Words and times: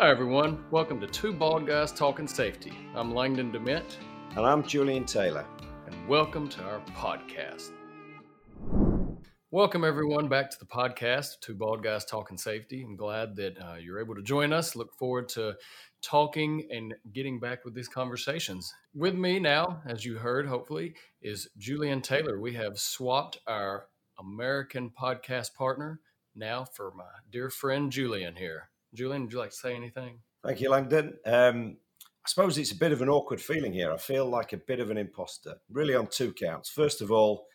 Hi, 0.00 0.10
everyone. 0.10 0.64
Welcome 0.70 1.00
to 1.00 1.08
Two 1.08 1.32
Bald 1.32 1.66
Guys 1.66 1.90
Talking 1.90 2.28
Safety. 2.28 2.72
I'm 2.94 3.12
Langdon 3.12 3.50
Dement. 3.50 3.98
And 4.36 4.46
I'm 4.46 4.62
Julian 4.62 5.04
Taylor. 5.04 5.44
And 5.88 6.08
welcome 6.08 6.48
to 6.50 6.62
our 6.62 6.78
podcast. 6.94 7.72
Welcome, 9.50 9.82
everyone, 9.82 10.28
back 10.28 10.50
to 10.50 10.58
the 10.60 10.66
podcast, 10.66 11.40
Two 11.40 11.56
Bald 11.56 11.82
Guys 11.82 12.04
Talking 12.04 12.38
Safety. 12.38 12.84
I'm 12.84 12.94
glad 12.94 13.34
that 13.34 13.58
uh, 13.60 13.74
you're 13.74 13.98
able 13.98 14.14
to 14.14 14.22
join 14.22 14.52
us. 14.52 14.76
Look 14.76 14.94
forward 14.94 15.28
to 15.30 15.56
talking 16.00 16.68
and 16.70 16.94
getting 17.12 17.40
back 17.40 17.64
with 17.64 17.74
these 17.74 17.88
conversations. 17.88 18.72
With 18.94 19.16
me 19.16 19.40
now, 19.40 19.82
as 19.84 20.04
you 20.04 20.18
heard, 20.18 20.46
hopefully, 20.46 20.94
is 21.22 21.48
Julian 21.58 22.02
Taylor. 22.02 22.38
We 22.38 22.54
have 22.54 22.78
swapped 22.78 23.40
our 23.48 23.86
American 24.16 24.92
podcast 24.96 25.54
partner 25.54 25.98
now 26.36 26.64
for 26.64 26.92
my 26.96 27.02
dear 27.32 27.50
friend 27.50 27.90
Julian 27.90 28.36
here. 28.36 28.67
Julian, 28.94 29.22
would 29.22 29.32
you 29.32 29.38
like 29.38 29.50
to 29.50 29.56
say 29.56 29.74
anything? 29.74 30.20
Thank 30.44 30.60
you, 30.60 30.70
Langdon. 30.70 31.14
Um, 31.26 31.76
I 32.24 32.28
suppose 32.28 32.58
it's 32.58 32.72
a 32.72 32.76
bit 32.76 32.92
of 32.92 33.02
an 33.02 33.08
awkward 33.08 33.40
feeling 33.40 33.72
here. 33.72 33.92
I 33.92 33.96
feel 33.96 34.26
like 34.26 34.52
a 34.52 34.58
bit 34.58 34.80
of 34.80 34.90
an 34.90 34.98
imposter, 34.98 35.56
really 35.70 35.94
on 35.94 36.06
two 36.06 36.32
counts. 36.32 36.68
First 36.68 37.00
of 37.00 37.10
all, 37.10 37.46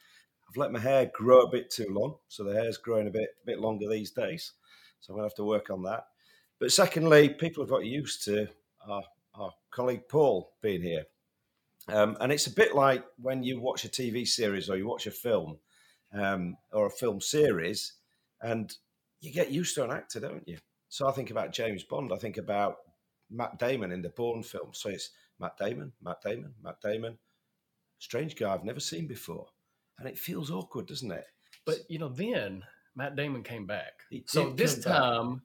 I've 0.50 0.58
let 0.58 0.72
my 0.72 0.80
hair 0.80 1.10
grow 1.14 1.42
a 1.42 1.50
bit 1.50 1.70
too 1.72 1.88
long, 1.90 2.16
so 2.28 2.44
the 2.44 2.54
hair's 2.54 2.78
growing 2.78 3.08
a 3.08 3.12
bit, 3.12 3.30
a 3.44 3.46
bit 3.46 3.60
longer 3.60 3.88
these 3.88 4.12
days. 4.12 4.54
So 5.00 5.12
I'm 5.12 5.18
going 5.18 5.24
to 5.24 5.32
have 5.32 5.38
to 5.38 5.44
work 5.44 5.70
on 5.70 5.84
that. 5.84 6.08
But 6.60 6.72
secondly, 6.72 7.30
people 7.30 7.64
have 7.64 7.70
got 7.70 7.86
used 7.86 8.24
to 8.26 8.48
our, 8.88 9.04
our 9.36 9.52
colleague 9.72 10.08
Paul 10.08 10.54
being 10.62 10.82
here. 10.82 11.06
Um, 11.88 12.16
and 12.22 12.32
it's 12.32 12.48
a 12.48 12.54
bit 12.54 12.76
like 12.76 13.04
when 13.22 13.44
you 13.44 13.60
watch 13.60 13.84
a 13.86 13.90
TV 13.90 14.28
series 14.28 14.70
or 14.70 14.78
you 14.78 14.88
watch 14.88 15.06
a 15.06 15.12
film 15.12 15.58
um, 16.14 16.58
or 16.72 16.86
a 16.86 16.92
film 16.92 17.20
series, 17.20 17.94
and 18.42 18.74
you 19.20 19.32
get 19.32 19.52
used 19.52 19.76
to 19.76 19.84
an 19.84 19.92
actor, 19.92 20.20
don't 20.20 20.48
you? 20.48 20.58
So 20.94 21.08
I 21.08 21.12
think 21.12 21.32
about 21.32 21.52
James 21.52 21.84
Bond. 21.84 22.14
I 22.14 22.18
think 22.18 22.38
about 22.38 22.76
Matt 23.32 23.58
Damon 23.58 23.92
in 23.92 24.04
the 24.04 24.10
Bourne 24.10 24.44
film. 24.44 24.74
So 24.74 24.90
it's 24.90 25.10
Matt 25.40 25.58
Damon, 25.58 25.92
Matt 26.04 26.22
Damon, 26.24 26.54
Matt 26.64 26.82
Damon. 26.84 27.18
Strange 27.98 28.36
guy 28.36 28.54
I've 28.54 28.64
never 28.64 28.80
seen 28.80 29.08
before. 29.08 29.48
And 29.98 30.08
it 30.08 30.20
feels 30.20 30.52
awkward, 30.52 30.86
doesn't 30.86 31.12
it? 31.12 31.26
But, 31.66 31.78
you 31.90 31.98
know, 31.98 32.10
then 32.10 32.62
Matt 32.96 33.16
Damon 33.16 33.42
came 33.42 33.66
back. 33.66 33.94
So 34.28 34.52
this 34.52 34.84
time, 34.84 35.42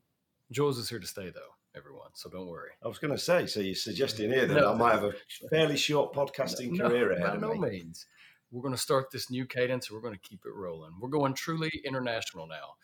Jules 0.52 0.76
is 0.76 0.90
here 0.90 0.98
to 0.98 1.06
stay, 1.06 1.30
though, 1.30 1.54
everyone. 1.74 2.10
So 2.12 2.28
don't 2.28 2.46
worry. 2.46 2.72
I 2.84 2.88
was 2.88 2.98
going 2.98 3.14
to 3.14 3.18
say, 3.18 3.46
so 3.46 3.60
you're 3.60 3.74
suggesting 3.74 4.30
here 4.30 4.44
that 4.44 4.54
no, 4.54 4.74
I 4.74 4.76
might 4.76 4.92
have 4.92 5.04
a 5.04 5.14
fairly 5.48 5.78
short 5.78 6.12
podcasting 6.12 6.72
no, 6.72 6.90
career 6.90 7.12
ahead 7.12 7.40
By 7.40 7.46
no 7.48 7.54
me. 7.54 7.70
means. 7.70 8.04
We're 8.50 8.60
going 8.60 8.74
to 8.74 8.80
start 8.80 9.06
this 9.10 9.30
new 9.30 9.46
cadence 9.46 9.88
and 9.88 9.96
we're 9.96 10.02
going 10.02 10.18
to 10.20 10.28
keep 10.28 10.40
it 10.44 10.52
rolling. 10.54 10.92
We're 11.00 11.08
going 11.08 11.32
truly 11.32 11.70
international 11.86 12.46
now. 12.46 12.74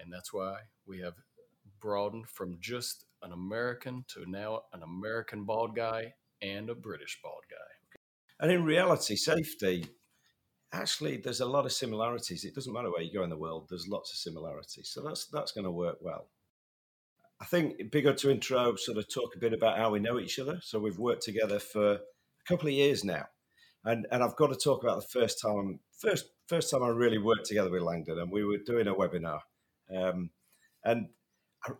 And 0.00 0.12
that's 0.12 0.32
why 0.32 0.56
we 0.84 0.98
have 0.98 1.14
broadened 1.82 2.28
from 2.28 2.56
just 2.60 3.04
an 3.22 3.32
American 3.32 4.04
to 4.14 4.24
now 4.30 4.62
an 4.72 4.82
American 4.82 5.44
bald 5.44 5.74
guy 5.76 6.12
and 6.40 6.70
a 6.70 6.74
British 6.74 7.18
bald 7.22 7.42
guy. 7.50 7.56
And 8.40 8.50
in 8.50 8.64
reality, 8.64 9.16
safety, 9.16 9.86
actually, 10.72 11.18
there's 11.18 11.40
a 11.40 11.46
lot 11.46 11.66
of 11.66 11.72
similarities. 11.72 12.44
It 12.44 12.54
doesn't 12.54 12.72
matter 12.72 12.90
where 12.90 13.02
you 13.02 13.12
go 13.12 13.24
in 13.24 13.30
the 13.30 13.36
world, 13.38 13.66
there's 13.68 13.86
lots 13.88 14.12
of 14.12 14.18
similarities. 14.18 14.90
So 14.92 15.02
that's, 15.02 15.26
that's 15.26 15.52
going 15.52 15.64
to 15.64 15.70
work 15.70 15.98
well. 16.00 16.28
I 17.40 17.44
think 17.44 17.74
it'd 17.74 17.90
be 17.90 18.02
good 18.02 18.18
to 18.18 18.30
intro, 18.30 18.76
sort 18.76 18.98
of 18.98 19.12
talk 19.12 19.34
a 19.36 19.40
bit 19.40 19.52
about 19.52 19.76
how 19.76 19.90
we 19.90 20.00
know 20.00 20.18
each 20.18 20.38
other. 20.38 20.60
So 20.62 20.78
we've 20.78 20.98
worked 20.98 21.22
together 21.22 21.58
for 21.58 21.94
a 21.94 22.00
couple 22.46 22.68
of 22.68 22.74
years 22.74 23.04
now. 23.04 23.26
And, 23.84 24.06
and 24.12 24.22
I've 24.22 24.36
got 24.36 24.48
to 24.48 24.56
talk 24.56 24.82
about 24.84 25.00
the 25.00 25.20
first 25.20 25.40
time, 25.40 25.80
first 25.98 26.26
first 26.52 26.70
time 26.70 26.82
I 26.82 26.88
really 26.88 27.18
worked 27.18 27.46
together 27.46 27.70
with 27.70 27.82
Langdon, 27.82 28.18
and 28.18 28.30
we 28.30 28.44
were 28.44 28.58
doing 28.58 28.86
a 28.86 28.94
webinar, 28.94 29.40
um, 29.96 30.30
and 30.84 31.08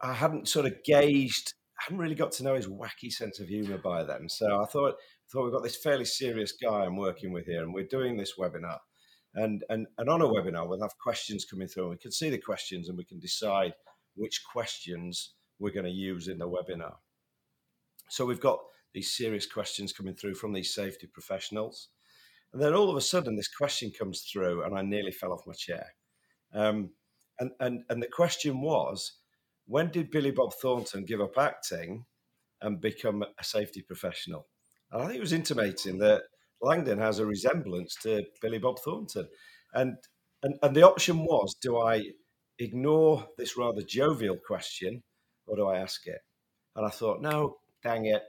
I, 0.02 0.12
hadn't 0.12 0.48
sort 0.48 0.66
of 0.66 0.74
gauged, 0.84 1.54
I 1.78 1.84
hadn't 1.84 1.98
really 1.98 2.14
got 2.14 2.32
to 2.32 2.44
know 2.44 2.54
his 2.54 2.68
wacky 2.68 3.10
sense 3.10 3.40
of 3.40 3.48
humour 3.48 3.78
by 3.78 4.04
then. 4.04 4.28
So 4.28 4.60
I 4.60 4.66
thought, 4.66 4.94
thought 5.32 5.44
we've 5.44 5.52
got 5.52 5.62
this 5.62 5.76
fairly 5.82 6.04
serious 6.04 6.52
guy 6.52 6.84
I'm 6.84 6.96
working 6.96 7.32
with 7.32 7.46
here, 7.46 7.62
and 7.62 7.74
we're 7.74 7.86
doing 7.86 8.16
this 8.16 8.34
webinar. 8.38 8.78
And, 9.34 9.64
and, 9.70 9.86
and 9.98 10.08
on 10.08 10.20
a 10.20 10.28
webinar, 10.28 10.68
we'll 10.68 10.82
have 10.82 10.98
questions 11.02 11.44
coming 11.44 11.68
through, 11.68 11.84
and 11.84 11.90
we 11.92 11.98
can 11.98 12.12
see 12.12 12.30
the 12.30 12.38
questions, 12.38 12.88
and 12.88 12.98
we 12.98 13.04
can 13.04 13.18
decide 13.18 13.72
which 14.14 14.42
questions 14.52 15.34
we're 15.58 15.72
going 15.72 15.86
to 15.86 15.90
use 15.90 16.28
in 16.28 16.38
the 16.38 16.48
webinar. 16.48 16.94
So 18.08 18.26
we've 18.26 18.40
got 18.40 18.58
these 18.92 19.16
serious 19.16 19.46
questions 19.46 19.92
coming 19.92 20.14
through 20.14 20.34
from 20.34 20.52
these 20.52 20.74
safety 20.74 21.06
professionals. 21.06 21.88
And 22.52 22.60
then 22.60 22.74
all 22.74 22.90
of 22.90 22.96
a 22.96 23.00
sudden, 23.00 23.36
this 23.36 23.48
question 23.48 23.90
comes 23.98 24.26
through, 24.30 24.64
and 24.64 24.76
I 24.76 24.82
nearly 24.82 25.12
fell 25.12 25.32
off 25.32 25.46
my 25.46 25.54
chair. 25.54 25.86
Um, 26.52 26.90
and, 27.40 27.50
and, 27.60 27.84
and 27.88 28.02
the 28.02 28.08
question 28.08 28.60
was 28.60 29.14
when 29.72 29.88
did 29.88 30.10
Billy 30.10 30.30
Bob 30.30 30.52
Thornton 30.52 31.06
give 31.06 31.22
up 31.22 31.38
acting 31.38 32.04
and 32.60 32.78
become 32.78 33.22
a 33.22 33.42
safety 33.42 33.80
professional? 33.80 34.46
And 34.90 35.00
I 35.00 35.06
think 35.06 35.16
it 35.16 35.22
was 35.22 35.32
intimating 35.32 35.96
that 36.00 36.24
Langdon 36.60 36.98
has 36.98 37.20
a 37.20 37.24
resemblance 37.24 37.96
to 38.02 38.22
Billy 38.42 38.58
Bob 38.58 38.80
Thornton. 38.80 39.28
And, 39.72 39.96
and, 40.42 40.56
and 40.62 40.76
the 40.76 40.82
option 40.82 41.20
was 41.20 41.56
do 41.58 41.78
I 41.80 42.02
ignore 42.58 43.26
this 43.38 43.56
rather 43.56 43.80
jovial 43.80 44.36
question 44.36 45.02
or 45.46 45.56
do 45.56 45.66
I 45.66 45.78
ask 45.78 46.06
it? 46.06 46.20
And 46.76 46.84
I 46.84 46.90
thought, 46.90 47.22
no, 47.22 47.56
dang 47.82 48.04
it. 48.04 48.24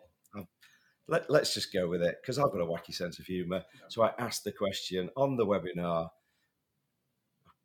Let, 1.09 1.29
us 1.29 1.53
just 1.53 1.73
go 1.73 1.89
with 1.89 2.01
it 2.01 2.15
because 2.21 2.39
I've 2.39 2.53
got 2.53 2.61
a 2.61 2.65
wacky 2.65 2.93
sense 2.93 3.19
of 3.19 3.25
humour. 3.25 3.63
So 3.89 4.01
I 4.01 4.13
asked 4.17 4.45
the 4.45 4.53
question 4.53 5.09
on 5.17 5.35
the 5.35 5.45
webinar 5.45 6.07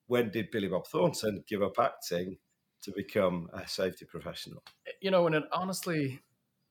when 0.09 0.33
did 0.33 0.51
Billy 0.51 0.67
Bob 0.67 0.89
Thornton 0.89 1.45
give 1.47 1.63
up 1.63 1.79
acting 1.79 2.39
to 2.83 2.93
become 2.93 3.49
a 3.53 3.67
safety 3.67 4.05
professional? 4.05 4.63
You 5.01 5.11
know, 5.11 5.27
and 5.27 5.35
it 5.35 5.45
honestly, 5.53 6.21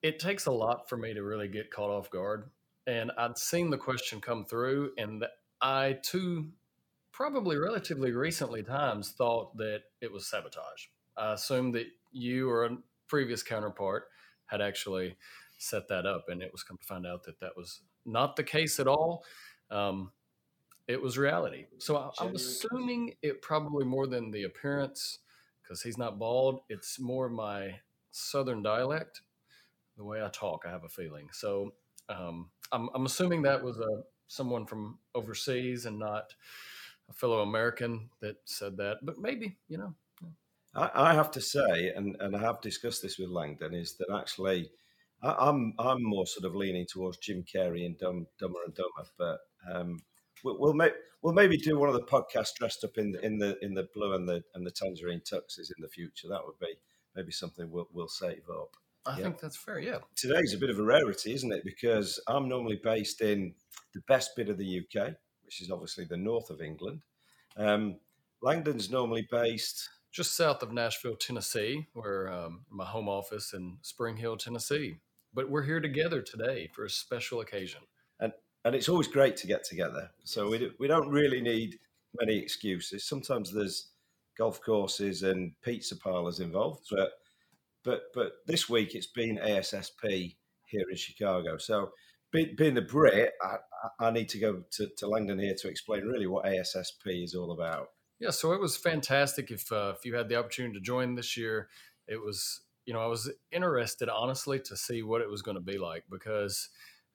it 0.02 0.20
takes 0.20 0.46
a 0.46 0.52
lot 0.52 0.90
for 0.90 0.98
me 0.98 1.14
to 1.14 1.24
really 1.24 1.48
get 1.48 1.72
caught 1.72 1.90
off 1.90 2.10
guard. 2.10 2.50
And 2.86 3.12
I'd 3.18 3.38
seen 3.38 3.70
the 3.70 3.78
question 3.78 4.22
come 4.22 4.46
through, 4.46 4.92
and 4.98 5.26
I 5.62 5.98
too, 6.04 6.50
probably 7.12 7.58
relatively 7.58 8.12
recently 8.12 8.64
times, 8.64 9.12
thought 9.12 9.58
that 9.58 9.82
it 10.02 10.12
was 10.12 10.30
sabotage. 10.30 10.86
I 11.18 11.34
assumed 11.34 11.76
that 11.76 11.88
you 12.12 12.50
or 12.50 12.66
a 12.66 12.78
previous 13.10 13.44
counterpart 13.44 14.06
had 14.46 14.62
actually 14.62 15.18
set 15.58 15.90
that 15.90 16.06
up, 16.06 16.26
and 16.30 16.42
it 16.42 16.52
was 16.52 16.64
come 16.64 16.78
to 16.78 16.86
find 16.86 17.06
out 17.06 17.24
that 17.24 17.40
that 17.42 17.58
was 17.58 17.82
not 18.06 18.36
the 18.36 18.44
case 18.44 18.80
at 18.80 18.88
all. 18.88 19.24
Um, 19.70 20.12
it 20.88 21.02
was 21.02 21.18
reality. 21.18 21.66
So 21.80 21.98
I, 21.98 22.10
I'm 22.20 22.36
assuming 22.36 23.16
it 23.22 23.42
probably 23.42 23.84
more 23.84 24.08
than 24.08 24.32
the 24.32 24.44
appearance, 24.44 25.20
because 25.68 25.82
he's 25.82 25.98
not 25.98 26.20
bald. 26.20 26.62
It's 26.70 27.00
more 27.00 27.30
my 27.30 27.80
southern 28.12 28.64
dialect, 28.64 29.22
the 29.98 30.04
way 30.04 30.24
I 30.24 30.30
talk. 30.30 30.64
I 30.66 30.72
have 30.72 30.84
a 30.84 30.90
feeling. 30.90 31.30
So 31.34 31.74
um, 32.10 32.50
I'm, 32.72 32.90
I'm 32.94 33.06
assuming 33.06 33.42
that 33.44 33.64
was 33.64 33.80
a 33.80 34.04
someone 34.30 34.66
from 34.66 35.00
overseas 35.16 35.86
and 35.86 35.98
not 35.98 36.34
a 37.10 37.14
fellow 37.14 37.42
American 37.42 38.10
that 38.22 38.38
said 38.46 38.78
that. 38.78 38.98
But 39.04 39.20
maybe 39.20 39.58
you 39.68 39.78
know, 39.78 39.94
I, 40.76 41.12
I 41.12 41.14
have 41.14 41.32
to 41.32 41.42
say, 41.42 41.92
and, 41.96 42.16
and 42.20 42.36
I 42.36 42.40
have 42.40 42.62
discussed 42.62 43.02
this 43.02 43.18
with 43.18 43.30
Langdon, 43.30 43.74
is 43.74 43.96
that 43.98 44.14
actually 44.16 44.70
I, 45.22 45.32
am 45.50 45.74
I'm, 45.80 45.88
I'm 45.88 46.04
more 46.04 46.28
sort 46.28 46.46
of 46.46 46.56
leaning 46.56 46.86
towards 46.86 47.18
Jim 47.18 47.44
Carrey 47.44 47.86
and 47.86 47.98
Dumb, 47.98 48.28
Dumber 48.40 48.60
and 48.66 48.76
Dumber, 48.76 49.10
but 49.18 49.40
um, 49.74 50.00
we'll 50.44 50.58
we'll, 50.60 50.74
make, 50.74 50.94
we'll 51.22 51.34
maybe 51.34 51.58
do 51.58 51.78
one 51.78 51.90
of 51.90 51.96
the 51.96 52.04
podcasts 52.04 52.56
dressed 52.56 52.84
up 52.84 52.98
in 52.98 53.12
the, 53.12 53.26
in 53.26 53.38
the 53.38 53.58
in 53.64 53.74
the 53.74 53.88
blue 53.94 54.14
and 54.14 54.28
the 54.28 54.44
and 54.56 54.66
the 54.66 54.72
tangerine 54.72 55.22
tuxes 55.22 55.72
in 55.76 55.82
the 55.82 55.88
future. 55.88 56.28
That 56.28 56.46
would 56.46 56.60
be 56.60 56.74
maybe 57.16 57.32
something 57.32 57.70
we'll 57.72 57.88
we'll 57.94 58.08
save 58.08 58.44
up. 58.50 58.76
I 59.06 59.18
yeah. 59.18 59.24
think 59.24 59.40
that's 59.40 59.58
fair. 59.58 59.80
Yeah. 59.80 60.00
Today's 60.16 60.54
a 60.54 60.58
bit 60.58 60.70
of 60.70 60.80
a 60.80 60.84
rarity, 60.84 61.34
isn't 61.34 61.54
it? 61.54 61.64
Because 61.64 62.20
I'm 62.28 62.50
normally 62.50 62.80
based 62.84 63.22
in 63.22 63.54
the 63.94 64.02
best 64.02 64.36
bit 64.36 64.50
of 64.50 64.58
the 64.58 64.80
UK, 64.80 65.14
which 65.46 65.62
is 65.62 65.72
obviously 65.72 66.04
the 66.04 66.18
north 66.18 66.50
of 66.50 66.62
England. 66.62 67.04
Um, 67.56 68.00
Langdon's 68.42 68.92
normally 68.92 69.28
based 69.32 69.90
just 70.12 70.36
south 70.36 70.62
of 70.62 70.74
Nashville, 70.74 71.16
Tennessee, 71.16 71.88
where 71.94 72.32
um, 72.32 72.66
my 72.70 72.86
home 72.86 73.08
office 73.08 73.54
in 73.54 73.78
Spring 73.82 74.18
Hill, 74.18 74.36
Tennessee. 74.36 74.98
But 75.34 75.50
we're 75.50 75.64
here 75.64 75.80
together 75.80 76.22
today 76.22 76.70
for 76.74 76.84
a 76.84 76.90
special 76.90 77.40
occasion. 77.40 77.82
And 78.68 78.76
it's 78.76 78.90
always 78.90 79.08
great 79.08 79.38
to 79.38 79.48
get 79.48 79.64
together. 79.64 80.10
So 80.26 80.50
we 80.50 80.58
do, 80.58 80.72
we 80.78 80.88
don't 80.88 81.08
really 81.10 81.40
need 81.40 81.80
many 82.20 82.38
excuses. 82.38 83.08
Sometimes 83.08 83.54
there's 83.54 83.92
golf 84.38 84.62
courses 84.62 85.24
and 85.24 85.54
pizza 85.62 85.96
parlors 85.96 86.42
involved, 86.42 86.86
but 86.92 87.12
but 87.86 88.02
but 88.14 88.34
this 88.46 88.68
week 88.68 88.94
it's 88.94 89.08
been 89.08 89.38
ASSP 89.38 90.36
here 90.66 90.86
in 90.90 90.98
Chicago. 90.98 91.58
So 91.58 91.92
being 92.34 92.78
a 92.78 92.82
Brit, 92.82 93.32
I, 93.42 93.56
I 94.06 94.12
need 94.12 94.28
to 94.30 94.38
go 94.38 94.64
to, 94.72 94.90
to 94.98 95.08
Langdon 95.08 95.40
here 95.40 95.56
to 95.60 95.70
explain 95.70 96.04
really 96.04 96.28
what 96.28 96.46
ASSP 96.46 97.24
is 97.24 97.34
all 97.36 97.54
about. 97.54 97.88
Yeah, 98.20 98.32
so 98.32 98.52
it 98.52 98.60
was 98.60 98.76
fantastic. 98.76 99.50
If 99.50 99.72
uh, 99.72 99.94
if 99.98 100.04
you 100.04 100.16
had 100.16 100.28
the 100.28 100.36
opportunity 100.36 100.74
to 100.74 100.82
join 100.82 101.16
this 101.16 101.38
year, 101.38 101.70
it 102.06 102.22
was 102.22 102.62
you 102.86 102.94
know 102.94 103.00
I 103.00 103.08
was 103.08 103.32
interested 103.50 104.10
honestly 104.10 104.60
to 104.60 104.76
see 104.76 105.04
what 105.04 105.22
it 105.22 105.30
was 105.30 105.42
going 105.42 105.56
to 105.56 105.62
be 105.62 105.78
like 105.78 106.04
because 106.12 106.68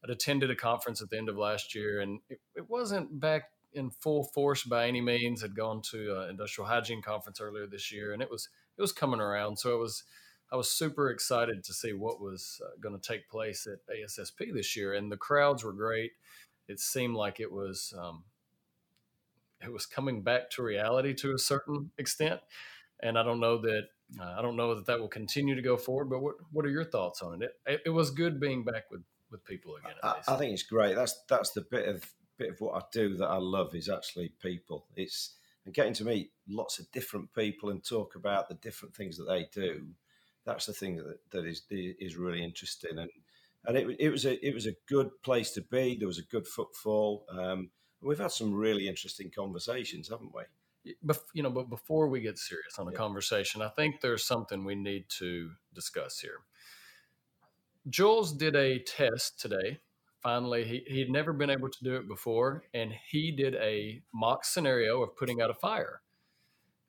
I'd 0.05 0.11
attended 0.11 0.51
a 0.51 0.57
conference 0.57 1.01
at 1.01 1.11
the 1.11 1.19
end 1.19 1.29
of 1.29 1.37
last 1.37 1.75
year 1.75 2.01
and 2.01 2.21
it, 2.29 2.41
it 2.57 2.69
wasn't 2.69 3.21
back 3.21 3.45
in 3.73 3.91
full 3.91 4.25
force 4.25 4.65
by 4.65 4.87
any 4.87 5.01
means. 5.01 5.43
Had 5.43 5.55
gone 5.55 5.81
to 5.91 6.23
an 6.23 6.31
industrial 6.31 6.69
hygiene 6.69 7.03
conference 7.03 7.41
earlier 7.41 7.67
this 7.67 7.93
year 7.93 8.13
and 8.13 8.23
it 8.23 8.31
was 8.31 8.49
it 8.77 8.81
was 8.81 8.93
coming 8.93 9.21
around. 9.21 9.59
So 9.59 9.75
it 9.75 9.79
was 9.79 10.05
I 10.53 10.57
was 10.57 10.71
super 10.71 11.11
excited 11.11 11.65
to 11.65 11.73
see 11.73 11.95
what 11.95 12.21
was 12.21 12.61
uh, 12.63 12.77
going 12.79 12.99
to 12.99 13.01
take 13.01 13.31
place 13.31 13.67
at 13.67 13.79
ASSP 13.89 14.53
this 14.53 14.77
year, 14.77 14.93
and 14.93 15.11
the 15.11 15.17
crowds 15.17 15.65
were 15.65 15.73
great. 15.73 16.13
It 16.69 16.79
seemed 16.79 17.15
like 17.15 17.41
it 17.41 17.51
was 17.51 17.95
um, 17.99 18.25
it 19.63 19.73
was 19.73 19.87
coming 19.87 20.23
back 20.23 20.51
to 20.51 20.63
reality 20.63 21.15
to 21.15 21.33
a 21.33 21.39
certain 21.39 21.91
extent, 21.97 22.41
and 23.03 23.19
I 23.19 23.23
don't 23.23 23.41
know 23.41 23.63
that 23.63 23.85
uh, 24.21 24.35
I 24.39 24.43
don't 24.43 24.57
know 24.57 24.75
that 24.75 24.85
that 24.87 25.01
will 25.01 25.09
continue 25.09 25.55
to 25.55 25.63
go 25.63 25.79
forward. 25.79 26.11
But 26.11 26.21
what 26.21 26.35
what 26.51 26.67
are 26.67 26.71
your 26.71 26.85
thoughts 26.85 27.23
on 27.23 27.43
it? 27.43 27.53
It, 27.65 27.81
it 27.87 27.91
was 27.91 28.11
good 28.11 28.39
being 28.39 28.63
back 28.63 28.91
with 28.91 29.01
with 29.33 29.45
people 29.45 29.77
again. 29.77 29.97
I, 30.03 30.17
I, 30.29 30.37
think 30.37 30.53
it's 30.53 30.63
great. 30.63 30.95
That's 30.95 31.23
that's 31.29 31.51
the 31.51 31.63
bit 31.63 31.89
of 31.89 32.05
bit 32.39 32.51
of 32.51 32.61
what 32.61 32.77
I 32.77 32.85
do 32.93 33.17
that 33.17 33.27
I 33.27 33.39
love 33.39 33.75
is 33.75 33.89
actually 33.89 34.33
people. 34.41 34.87
It's 34.95 35.35
and 35.65 35.75
getting 35.75 35.95
to 35.95 36.05
meet 36.05 36.31
lots 36.49 36.79
of 36.79 36.91
different 36.93 37.33
people 37.35 37.71
and 37.71 37.85
talk 37.85 38.15
about 38.15 38.49
the 38.49 38.55
different 38.55 38.95
things 38.95 39.17
that 39.17 39.25
they 39.25 39.49
do. 39.53 39.87
That's 40.45 40.67
the 40.67 40.73
thing 40.73 40.97
that, 40.97 41.19
that 41.31 41.47
is 41.47 41.63
is 41.71 42.17
really 42.17 42.45
interesting 42.45 42.99
and 42.99 43.11
and 43.65 43.77
it, 43.77 43.97
it 43.99 44.11
was 44.11 44.27
a 44.27 44.47
it 44.47 44.55
was 44.55 44.67
a 44.67 44.75
good 44.89 45.11
place 45.23 45.53
to 45.53 45.63
be. 45.63 45.97
There 45.97 46.09
was 46.09 46.19
a 46.19 46.25
good 46.25 46.47
footfall. 46.47 47.25
Um, 47.31 47.71
we've 48.01 48.19
had 48.19 48.33
some 48.33 48.53
really 48.53 48.89
interesting 48.89 49.31
conversations, 49.35 50.09
haven't 50.09 50.35
we? 50.35 50.43
you 51.33 51.43
know, 51.43 51.51
but 51.51 51.71
before 51.71 52.09
we 52.09 52.21
get 52.21 52.39
serious 52.39 52.79
on 52.79 52.87
the 52.87 52.93
yeah. 52.93 52.99
conversation, 52.99 53.63
I 53.63 53.69
think 53.69 54.01
there's 54.01 54.25
something 54.25 54.65
we 54.65 54.75
need 54.75 55.05
to 55.19 55.53
discuss 55.73 56.19
here. 56.19 56.41
Jules 57.89 58.33
did 58.33 58.55
a 58.55 58.79
test 58.79 59.41
today. 59.41 59.81
Finally, 60.23 60.65
he, 60.65 60.85
he'd 60.87 61.11
never 61.11 61.33
been 61.33 61.51
able 61.51 61.69
to 61.69 61.85
do 61.85 61.97
it 61.97 62.07
before, 62.07 62.65
and 62.73 62.93
he 63.11 63.33
did 63.33 63.57
a 63.57 64.03
mock 64.15 64.45
scenario 64.45 65.03
of 65.03 65.17
putting 65.17 65.41
out 65.41 65.51
a 65.51 65.55
fire. 65.55 66.01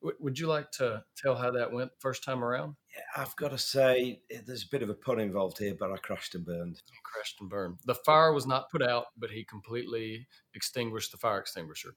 W- 0.01 0.18
would 0.19 0.38
you 0.38 0.45
like 0.45 0.69
to 0.74 1.04
tell 1.18 1.36
how 1.36 1.50
that 1.50 1.72
went 1.72 1.92
first 1.98 2.24
time 2.24 2.44
around? 2.44 2.75
Yeah, 2.95 3.24
I've 3.24 3.36
got 3.38 3.50
to 3.50 3.57
say, 3.57 4.22
there's 4.45 4.66
a 4.66 4.69
bit 4.69 4.84
of 4.84 4.90
a 4.90 4.94
pun 4.94 5.19
involved 5.19 5.57
here, 5.57 5.74
but 5.74 5.92
I 5.92 5.98
crashed 5.98 6.36
and 6.36 6.45
burned. 6.45 6.84
Crashed 7.04 7.42
and 7.42 7.50
burned. 7.50 7.80
The 7.86 7.96
fire 7.96 8.31
was 8.31 8.46
not 8.46 8.69
put 8.69 8.84
out, 8.84 9.06
but 9.18 9.31
he 9.31 9.44
completely 9.44 10.28
extinguished 10.54 11.12
the 11.12 11.18
fire 11.18 11.39
extinguisher. 11.39 11.96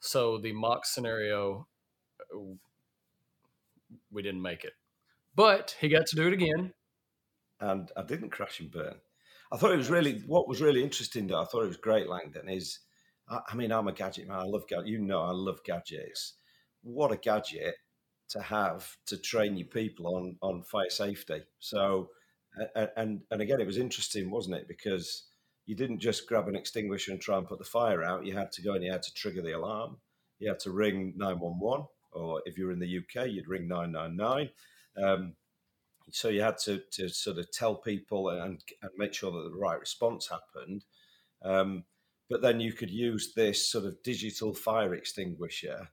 So 0.00 0.38
the 0.38 0.52
mock 0.52 0.86
scenario, 0.86 1.66
uh, 2.34 2.38
we 4.10 4.22
didn't 4.22 4.40
make 4.42 4.64
it, 4.64 4.72
but 5.34 5.76
he 5.78 5.88
got 5.88 6.06
to 6.06 6.16
do 6.16 6.26
it 6.26 6.32
again, 6.32 6.72
and 7.60 7.90
I 7.96 8.02
didn't 8.02 8.30
crash 8.30 8.60
and 8.60 8.70
burn. 8.70 8.96
I 9.50 9.56
thought 9.56 9.72
it 9.72 9.78
was 9.78 9.90
really 9.90 10.22
what 10.26 10.48
was 10.48 10.60
really 10.60 10.82
interesting. 10.82 11.26
That 11.28 11.36
I 11.36 11.44
thought 11.44 11.64
it 11.64 11.68
was 11.68 11.76
great, 11.76 12.08
Langdon. 12.08 12.48
Is 12.48 12.80
I, 13.28 13.40
I 13.48 13.54
mean, 13.54 13.72
I'm 13.72 13.88
a 13.88 13.92
gadget 13.92 14.28
man. 14.28 14.38
I 14.38 14.44
love 14.44 14.66
gadgets. 14.68 14.90
You 14.90 14.98
know, 14.98 15.22
I 15.22 15.30
love 15.32 15.60
gadgets. 15.64 16.34
What 16.82 17.12
a 17.12 17.16
gadget 17.16 17.76
to 18.30 18.42
have 18.42 18.96
to 19.06 19.16
train 19.16 19.56
your 19.56 19.68
people 19.68 20.14
on 20.14 20.36
on 20.42 20.62
fire 20.62 20.90
safety. 20.90 21.42
So, 21.60 22.10
and 22.74 23.22
and 23.30 23.40
again, 23.40 23.60
it 23.60 23.66
was 23.66 23.78
interesting, 23.78 24.30
wasn't 24.30 24.56
it? 24.56 24.68
Because 24.68 25.24
you 25.66 25.74
didn't 25.74 26.00
just 26.00 26.26
grab 26.26 26.48
an 26.48 26.56
extinguisher 26.56 27.12
and 27.12 27.20
try 27.20 27.36
and 27.36 27.46
put 27.46 27.58
the 27.58 27.64
fire 27.64 28.02
out. 28.02 28.24
You 28.24 28.36
had 28.36 28.52
to 28.52 28.62
go 28.62 28.72
and 28.72 28.84
you 28.84 28.90
had 28.90 29.02
to 29.02 29.14
trigger 29.14 29.42
the 29.42 29.52
alarm. 29.52 29.98
You 30.38 30.48
had 30.48 30.60
to 30.60 30.70
ring 30.70 31.14
911, 31.16 31.86
or 32.12 32.42
if 32.46 32.56
you're 32.56 32.72
in 32.72 32.78
the 32.78 32.98
UK, 32.98 33.28
you'd 33.28 33.48
ring 33.48 33.68
999. 33.68 34.50
Um, 35.02 35.34
so 36.10 36.28
you 36.28 36.42
had 36.42 36.58
to, 36.58 36.82
to 36.92 37.08
sort 37.08 37.38
of 37.38 37.50
tell 37.50 37.74
people 37.74 38.30
and, 38.30 38.62
and 38.82 38.90
make 38.96 39.14
sure 39.14 39.30
that 39.30 39.50
the 39.50 39.56
right 39.56 39.78
response 39.78 40.28
happened. 40.28 40.84
Um, 41.42 41.84
but 42.28 42.42
then 42.42 42.60
you 42.60 42.72
could 42.72 42.90
use 42.90 43.32
this 43.34 43.70
sort 43.70 43.86
of 43.86 44.02
digital 44.02 44.54
fire 44.54 44.94
extinguisher 44.94 45.88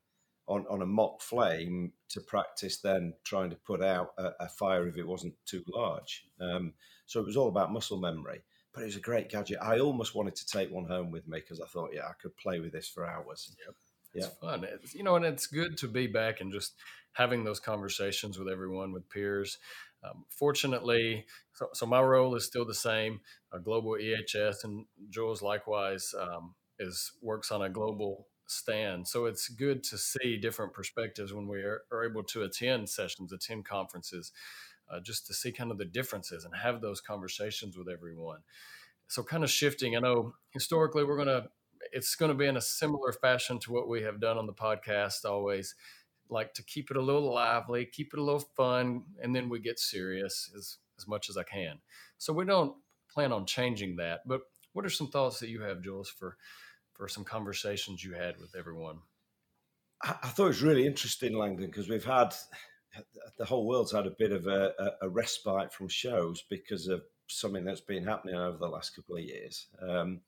on, 0.48 0.66
on 0.70 0.82
a 0.82 0.86
mock 0.86 1.22
flame 1.22 1.94
to 2.10 2.22
practice 2.22 2.78
then 2.78 3.14
trying 3.24 3.50
to 3.50 3.56
put 3.56 3.84
out 3.84 4.14
a, 4.18 4.32
a 4.42 4.50
fire 4.50 4.88
if 4.88 4.98
it 4.98 5.08
wasn't 5.08 5.34
too 5.46 5.64
large. 5.68 6.26
Um, 6.40 6.74
so 7.06 7.20
it 7.20 7.26
was 7.26 7.38
all 7.38 7.48
about 7.48 7.72
muscle 7.72 8.00
memory 8.00 8.42
but 8.76 8.84
it 8.84 8.88
was 8.88 8.98
a 8.98 9.02
great 9.02 9.30
gadget. 9.30 9.58
I 9.62 9.80
almost 9.80 10.14
wanted 10.14 10.36
to 10.36 10.46
take 10.46 10.70
one 10.70 10.86
home 10.86 11.10
with 11.10 11.28
me 11.30 11.40
because 11.40 11.62
I 11.62 11.66
thought, 11.66 11.92
yeah, 11.94 12.08
I 12.08 12.14
could 12.22 12.36
play 12.36 12.60
with 12.60 12.74
this 12.74 12.90
for 12.90 13.08
hours. 13.08 13.56
Yep. 13.66 13.76
It's 14.14 14.28
yeah. 14.28 14.50
fun. 14.50 14.66
It's, 14.66 14.94
you 14.94 15.04
know, 15.04 15.16
and 15.16 15.26
it's 15.26 15.48
good 15.48 15.78
to 15.78 15.88
be 15.88 16.08
back 16.08 16.42
and 16.42 16.52
just 16.52 16.74
having 17.14 17.46
those 17.46 17.62
conversations 17.62 18.38
with 18.38 18.50
everyone, 18.50 18.92
with 18.92 19.10
peers. 19.10 19.58
Um, 20.06 20.26
fortunately, 20.30 21.26
so, 21.54 21.70
so, 21.74 21.86
my 21.86 22.02
role 22.02 22.36
is 22.36 22.46
still 22.46 22.66
the 22.66 22.74
same, 22.74 23.22
a 23.52 23.60
global 23.60 23.92
EHS, 23.92 24.64
and 24.64 24.86
Jules 25.10 25.42
likewise 25.42 26.14
um, 26.20 26.56
is 26.80 27.12
works 27.22 27.52
on 27.52 27.62
a 27.62 27.70
global 27.70 28.28
stand. 28.48 29.08
So 29.08 29.26
it's 29.26 29.50
good 29.50 29.84
to 29.86 29.98
see 29.98 30.38
different 30.38 30.74
perspectives 30.74 31.34
when 31.34 31.48
we 31.48 31.60
are, 31.60 31.82
are 31.92 32.06
able 32.06 32.24
to 32.24 32.44
attend 32.44 32.90
sessions, 32.90 33.32
attend 33.32 33.66
conferences, 33.66 34.32
uh, 34.90 35.00
just 35.00 35.26
to 35.28 35.34
see 35.34 35.52
kind 35.52 35.72
of 35.72 35.78
the 35.78 35.86
differences 35.86 36.46
and 36.46 36.56
have 36.56 36.82
those 36.82 37.02
conversations 37.02 37.78
with 37.78 37.90
everyone. 37.90 38.40
So, 39.08 39.24
kind 39.24 39.44
of 39.44 39.50
shifting, 39.50 39.96
I 39.96 40.00
know 40.00 40.34
historically 40.52 41.04
we're 41.04 41.24
to, 41.26 41.50
it's 41.92 42.16
going 42.16 42.30
to 42.30 42.38
be 42.38 42.46
in 42.46 42.58
a 42.58 42.62
similar 42.62 43.12
fashion 43.12 43.60
to 43.60 43.72
what 43.72 43.88
we 43.88 44.02
have 44.04 44.20
done 44.20 44.38
on 44.38 44.48
the 44.48 44.54
podcast 44.54 45.26
always. 45.26 45.76
Like 46.30 46.54
to 46.56 46.64
keep 46.64 46.92
it 46.92 46.98
a 46.98 47.02
little 47.02 47.34
lively, 47.34 47.86
keep 47.86 48.14
it 48.14 48.20
a 48.20 48.24
little 48.24 48.48
fun, 48.56 49.04
and 49.22 49.36
then 49.36 49.50
we 49.50 49.60
get 49.60 49.80
serious 49.80 50.52
as, 50.58 50.78
as 50.98 51.08
much 51.08 51.30
as 51.30 51.38
I 51.38 51.44
can. 51.44 51.80
So, 52.18 52.34
we 52.34 52.46
don't 52.46 52.76
plan 53.10 53.32
on 53.32 53.46
changing 53.46 53.96
that. 53.98 54.22
But 54.26 54.42
what 54.74 54.86
are 54.86 54.90
some 54.90 55.08
thoughts 55.08 55.40
that 55.40 55.50
you 55.50 55.62
have, 55.62 55.82
Jules, 55.82 56.10
for, 56.10 56.38
for 56.94 57.08
some 57.08 57.24
conversations 57.24 58.04
you 58.04 58.14
had 58.14 58.40
with 58.40 58.56
everyone? 58.58 59.00
I, 60.04 60.16
I 60.24 60.28
thought 60.28 60.46
it 60.46 60.48
was 60.48 60.64
really 60.64 60.86
interesting, 60.86 61.38
Langdon, 61.38 61.68
because 61.68 61.90
we've 61.90 62.06
had 62.06 62.34
the 63.38 63.46
whole 63.46 63.68
world's 63.68 63.92
had 63.92 64.08
a 64.08 64.16
bit 64.18 64.32
of 64.32 64.48
a, 64.48 64.74
a, 64.80 65.06
a, 65.06 65.10
respite 65.10 65.74
from 65.74 65.88
shows 65.88 66.44
because 66.50 66.88
of 66.88 67.04
something 67.28 67.66
that's 67.66 67.82
been 67.82 68.04
happening 68.04 68.36
over 68.36 68.58
the 68.58 68.68
last 68.68 68.96
couple 68.96 69.16
of 69.16 69.24
years. 69.24 69.68
Um, 69.82 70.22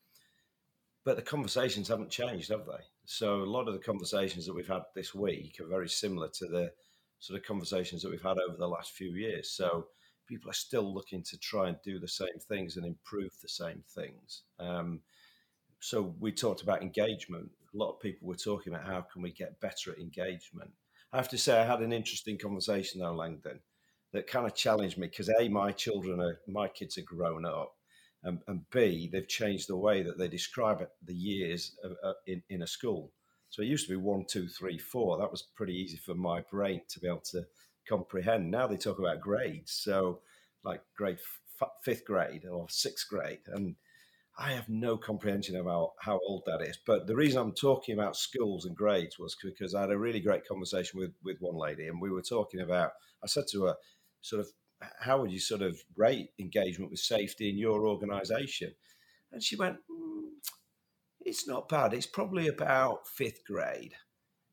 but 1.04 1.16
the 1.16 1.22
conversations 1.22 1.88
haven't 1.88 2.10
changed, 2.10 2.50
have 2.50 2.66
they? 2.66 2.84
So 3.10 3.42
a 3.42 3.44
lot 3.44 3.68
of 3.68 3.72
the 3.72 3.80
conversations 3.80 4.44
that 4.44 4.54
we've 4.54 4.68
had 4.68 4.82
this 4.94 5.14
week 5.14 5.60
are 5.60 5.66
very 5.66 5.88
similar 5.88 6.28
to 6.28 6.46
the 6.46 6.72
sort 7.20 7.40
of 7.40 7.46
conversations 7.46 8.02
that 8.02 8.10
we've 8.10 8.20
had 8.20 8.36
over 8.38 8.58
the 8.58 8.68
last 8.68 8.92
few 8.92 9.12
years. 9.12 9.50
So 9.50 9.86
people 10.28 10.50
are 10.50 10.54
still 10.54 10.92
looking 10.92 11.22
to 11.22 11.38
try 11.38 11.68
and 11.68 11.78
do 11.82 11.98
the 11.98 12.06
same 12.06 12.38
things 12.50 12.76
and 12.76 12.84
improve 12.84 13.30
the 13.40 13.48
same 13.48 13.82
things. 13.94 14.42
Um, 14.60 15.00
so 15.80 16.14
we 16.20 16.32
talked 16.32 16.60
about 16.60 16.82
engagement. 16.82 17.48
A 17.72 17.78
lot 17.78 17.94
of 17.94 18.00
people 18.00 18.28
were 18.28 18.36
talking 18.36 18.74
about 18.74 18.86
how 18.86 19.00
can 19.00 19.22
we 19.22 19.32
get 19.32 19.58
better 19.58 19.92
at 19.92 19.98
engagement. 19.98 20.70
I 21.10 21.16
have 21.16 21.30
to 21.30 21.38
say, 21.38 21.58
I 21.58 21.64
had 21.64 21.80
an 21.80 21.94
interesting 21.94 22.36
conversation 22.36 23.00
though, 23.00 23.14
Langdon, 23.14 23.60
that 24.12 24.26
kind 24.26 24.44
of 24.44 24.54
challenged 24.54 24.98
me 24.98 25.06
because 25.06 25.30
a, 25.30 25.48
my 25.48 25.72
children 25.72 26.20
are, 26.20 26.40
my 26.46 26.68
kids 26.68 26.98
are 26.98 27.02
grown 27.02 27.46
up, 27.46 27.72
and, 28.22 28.40
and 28.48 28.68
b, 28.70 29.08
they've 29.10 29.28
changed 29.28 29.68
the 29.68 29.76
way 29.76 30.02
that 30.02 30.18
they 30.18 30.28
describe 30.28 30.80
it, 30.80 30.90
the 31.04 31.14
years 31.14 31.76
of, 31.84 31.92
uh, 32.02 32.12
in 32.26 32.42
in 32.48 32.62
a 32.62 32.66
school. 32.66 33.12
So 33.50 33.62
it 33.62 33.66
used 33.66 33.86
to 33.86 33.92
be 33.92 33.96
one, 33.96 34.24
two, 34.28 34.48
three, 34.48 34.78
four. 34.78 35.18
That 35.18 35.30
was 35.30 35.42
pretty 35.56 35.74
easy 35.74 35.96
for 35.96 36.14
my 36.14 36.42
brain 36.50 36.82
to 36.88 37.00
be 37.00 37.08
able 37.08 37.20
to 37.32 37.44
comprehend. 37.88 38.50
Now 38.50 38.66
they 38.66 38.76
talk 38.76 38.98
about 38.98 39.20
grades, 39.20 39.72
so 39.72 40.20
like 40.64 40.82
grade 40.96 41.18
f- 41.60 41.68
fifth 41.82 42.04
grade 42.04 42.44
or 42.44 42.66
sixth 42.68 43.08
grade, 43.08 43.40
and 43.46 43.76
I 44.40 44.52
have 44.52 44.68
no 44.68 44.96
comprehension 44.96 45.56
about 45.56 45.94
how 46.00 46.20
old 46.24 46.44
that 46.46 46.62
is. 46.62 46.78
But 46.86 47.08
the 47.08 47.16
reason 47.16 47.40
I'm 47.40 47.52
talking 47.52 47.94
about 47.94 48.16
schools 48.16 48.66
and 48.66 48.76
grades 48.76 49.18
was 49.18 49.36
because 49.42 49.74
I 49.74 49.80
had 49.80 49.90
a 49.90 49.98
really 49.98 50.20
great 50.20 50.46
conversation 50.46 51.00
with, 51.00 51.12
with 51.24 51.38
one 51.40 51.56
lady, 51.56 51.88
and 51.88 52.00
we 52.00 52.10
were 52.10 52.22
talking 52.22 52.60
about, 52.60 52.92
I 53.22 53.26
said 53.26 53.44
to 53.50 53.64
her, 53.64 53.74
sort 54.20 54.40
of, 54.40 54.48
how 55.00 55.20
would 55.20 55.30
you 55.30 55.40
sort 55.40 55.62
of 55.62 55.78
rate 55.96 56.30
engagement 56.38 56.90
with 56.90 57.00
safety 57.00 57.48
in 57.48 57.58
your 57.58 57.86
organization? 57.86 58.72
And 59.32 59.42
she 59.42 59.56
went, 59.56 59.76
mm, 59.90 60.28
it's 61.20 61.46
not 61.46 61.68
bad. 61.68 61.92
It's 61.92 62.06
probably 62.06 62.48
about 62.48 63.06
fifth 63.08 63.44
grade. 63.46 63.94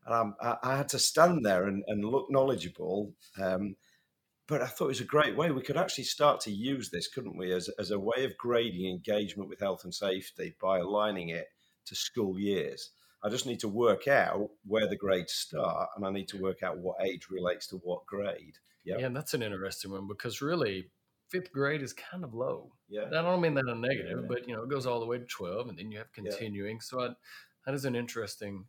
And 0.05 0.33
I, 0.41 0.57
I 0.63 0.77
had 0.77 0.89
to 0.89 0.99
stand 0.99 1.45
there 1.45 1.65
and, 1.67 1.83
and 1.87 2.03
look 2.03 2.27
knowledgeable. 2.29 3.13
Um, 3.41 3.75
but 4.47 4.61
I 4.61 4.67
thought 4.67 4.85
it 4.85 4.89
was 4.89 5.01
a 5.01 5.05
great 5.05 5.35
way. 5.35 5.49
We 5.49 5.63
could 5.63 5.77
actually 5.77 6.03
start 6.03 6.39
to 6.41 6.51
use 6.51 6.89
this, 6.89 7.07
couldn't 7.07 7.37
we, 7.37 7.51
as, 7.51 7.69
as 7.79 7.91
a 7.91 7.99
way 7.99 8.25
of 8.25 8.37
grading 8.37 8.89
engagement 8.89 9.49
with 9.49 9.59
health 9.59 9.83
and 9.83 9.93
safety 9.93 10.55
by 10.61 10.79
aligning 10.79 11.29
it 11.29 11.47
to 11.85 11.95
school 11.95 12.39
years. 12.39 12.91
I 13.23 13.29
just 13.29 13.47
need 13.47 13.59
to 13.61 13.67
work 13.67 14.07
out 14.07 14.51
where 14.67 14.87
the 14.87 14.95
grades 14.95 15.33
start, 15.33 15.89
and 15.95 16.05
I 16.05 16.11
need 16.11 16.27
to 16.27 16.41
work 16.41 16.61
out 16.61 16.77
what 16.77 17.03
age 17.03 17.27
relates 17.31 17.65
to 17.67 17.77
what 17.77 18.05
grade. 18.05 18.57
Yeah, 18.85 18.99
and 18.99 19.15
that's 19.15 19.33
an 19.33 19.43
interesting 19.43 19.91
one 19.91 20.07
because 20.07 20.41
really, 20.41 20.91
fifth 21.29 21.51
grade 21.51 21.81
is 21.81 21.93
kind 21.93 22.23
of 22.23 22.33
low. 22.33 22.71
Yeah, 22.87 23.05
I 23.07 23.21
don't 23.21 23.41
mean 23.41 23.55
that 23.55 23.65
in 23.67 23.69
a 23.69 23.75
negative, 23.75 24.19
yeah. 24.21 24.27
but 24.27 24.47
you 24.47 24.55
know, 24.55 24.63
it 24.63 24.69
goes 24.69 24.85
all 24.85 24.99
the 24.99 25.05
way 25.05 25.17
to 25.17 25.25
twelve, 25.25 25.67
and 25.67 25.77
then 25.77 25.91
you 25.91 25.97
have 25.97 26.11
continuing. 26.13 26.75
Yeah. 26.75 26.81
So 26.81 27.01
I, 27.01 27.09
that 27.65 27.75
is 27.75 27.85
an 27.85 27.95
interesting 27.95 28.65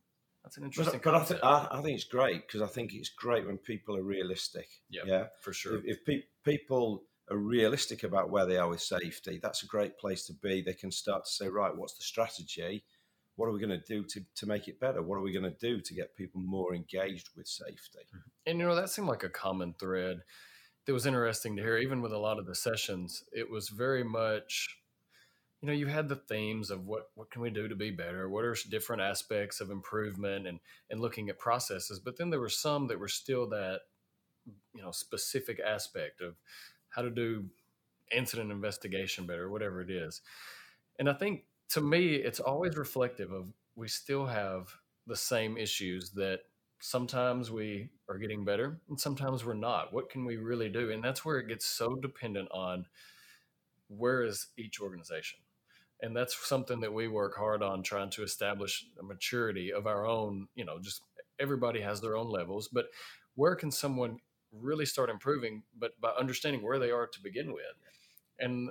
that's 0.47 0.59
an 0.59 0.63
uh, 0.63 0.67
interesting. 0.67 1.01
But, 1.03 1.13
but 1.13 1.21
I, 1.21 1.25
think, 1.25 1.41
I, 1.43 1.69
I, 1.73 1.83
think 1.83 1.97
it's 1.97 2.05
great 2.05 2.47
because 2.47 2.63
I 2.63 2.69
think 2.69 2.95
it's 2.95 3.09
great 3.09 3.47
when 3.47 3.59
people 3.59 3.97
are 3.97 4.03
realistic. 4.03 4.69
Yep, 4.91 5.05
yeah, 5.07 5.25
for 5.43 5.53
sure. 5.53 5.79
If, 5.79 5.85
if 5.85 6.05
pe- 6.05 6.23
people 6.45 7.03
are 7.31 7.37
realistic 7.37 8.05
about 8.05 8.31
where 8.31 8.47
they 8.47 8.57
are 8.57 8.69
with 8.69 8.81
safety, 8.81 9.41
that's 9.43 9.65
a 9.65 9.67
great 9.67 9.99
place 9.99 10.25
to 10.27 10.33
be. 10.35 10.63
They 10.63 10.73
can 10.73 10.93
start 10.93 11.25
to 11.25 11.31
say, 11.31 11.49
right, 11.49 11.77
what's 11.77 11.99
the 11.99 12.05
strategy? 12.05 12.85
What 13.37 13.47
are 13.47 13.53
we 13.53 13.61
going 13.61 13.79
to 13.79 13.87
do 13.87 14.03
to, 14.03 14.21
to 14.35 14.47
make 14.47 14.67
it 14.67 14.81
better? 14.81 15.03
What 15.03 15.17
are 15.17 15.23
we 15.23 15.33
going 15.33 15.51
to 15.51 15.59
do 15.59 15.81
to 15.81 15.95
get 15.95 16.17
people 16.17 16.41
more 16.41 16.75
engaged 16.75 17.29
with 17.37 17.47
safety? 17.47 18.01
Mm-hmm. 18.09 18.29
And 18.47 18.59
you 18.59 18.67
know 18.67 18.75
that 18.75 18.91
seemed 18.91 19.09
like 19.09 19.25
a 19.25 19.29
common 19.29 19.75
thread 19.79 20.23
that 20.87 20.93
was 20.93 21.07
interesting 21.07 21.57
to 21.57 21.63
hear, 21.63 21.77
even 21.79 22.01
with 22.01 22.13
a 22.13 22.19
lot 22.19 22.39
of 22.39 22.47
the 22.47 22.55
sessions, 22.55 23.25
it 23.33 23.51
was 23.51 23.69
very 23.69 24.05
much, 24.05 24.79
you 25.61 25.67
know, 25.67 25.75
you 25.75 25.87
had 25.87 26.09
the 26.09 26.17
themes 26.17 26.71
of 26.71 26.87
what 26.87 27.11
what 27.15 27.31
can 27.31 27.43
we 27.43 27.51
do 27.51 27.69
to 27.69 27.75
be 27.75 27.91
better, 27.91 28.29
what 28.29 28.45
are 28.45 28.57
different 28.71 29.03
aspects 29.03 29.61
of 29.61 29.71
improvement, 29.71 30.47
and 30.47 30.61
and 30.91 31.01
looking 31.01 31.29
at 31.29 31.39
processes. 31.39 31.99
But 31.99 32.17
then 32.17 32.31
there 32.31 32.41
were 32.41 32.49
some 32.49 32.87
that 32.87 33.01
were 33.01 33.09
still 33.09 33.49
that, 33.51 33.81
you 34.75 34.83
know, 34.83 34.93
specific 34.93 35.61
aspect 35.61 36.21
of 36.21 36.37
how 36.91 37.03
to 37.03 37.11
do 37.11 37.47
incident 38.13 38.53
investigation 38.53 39.27
better, 39.27 39.51
whatever 39.51 39.81
it 39.81 39.91
is. 39.91 40.21
And 40.99 41.11
I 41.11 41.15
think 41.15 41.43
to 41.71 41.81
me, 41.81 42.15
it's 42.15 42.41
always 42.41 42.77
reflective 42.77 43.33
of 43.33 43.53
we 43.75 43.89
still 43.89 44.27
have 44.27 44.69
the 45.07 45.17
same 45.17 45.57
issues 45.57 46.11
that 46.11 46.41
sometimes 46.81 47.51
we 47.51 47.89
are 48.09 48.19
getting 48.19 48.45
better 48.45 48.81
and 48.89 48.99
sometimes 49.01 49.45
we're 49.45 49.55
not. 49.55 49.93
What 49.93 50.11
can 50.11 50.25
we 50.25 50.37
really 50.37 50.69
do? 50.69 50.91
And 50.91 51.03
that's 51.03 51.25
where 51.25 51.39
it 51.39 51.49
gets 51.49 51.67
so 51.67 51.95
dependent 51.97 52.49
on 52.53 52.87
where 53.89 54.23
is 54.23 54.49
each 54.57 54.81
organization. 54.81 55.39
And 56.03 56.15
that's 56.15 56.37
something 56.47 56.81
that 56.81 56.93
we 56.93 57.09
work 57.09 57.37
hard 57.37 57.63
on 57.63 57.83
trying 57.83 58.11
to 58.11 58.23
establish 58.23 58.85
a 59.01 59.03
maturity 59.03 59.73
of 59.73 59.87
our 59.87 60.07
own, 60.07 60.49
you 60.55 60.65
know, 60.65 60.79
just 60.79 61.03
everybody 61.39 61.81
has 61.81 62.01
their 62.01 62.17
own 62.17 62.31
levels, 62.31 62.69
but 62.69 62.87
where 63.35 63.55
can 63.55 63.71
someone 63.71 64.19
really 64.53 64.87
start 64.87 65.11
improving, 65.11 65.63
but 65.79 65.99
by 66.01 66.11
understanding 66.11 66.63
where 66.63 66.79
they 66.79 66.91
are 66.91 67.07
to 67.07 67.23
begin 67.23 67.53
with? 67.53 67.65
And 68.39 68.71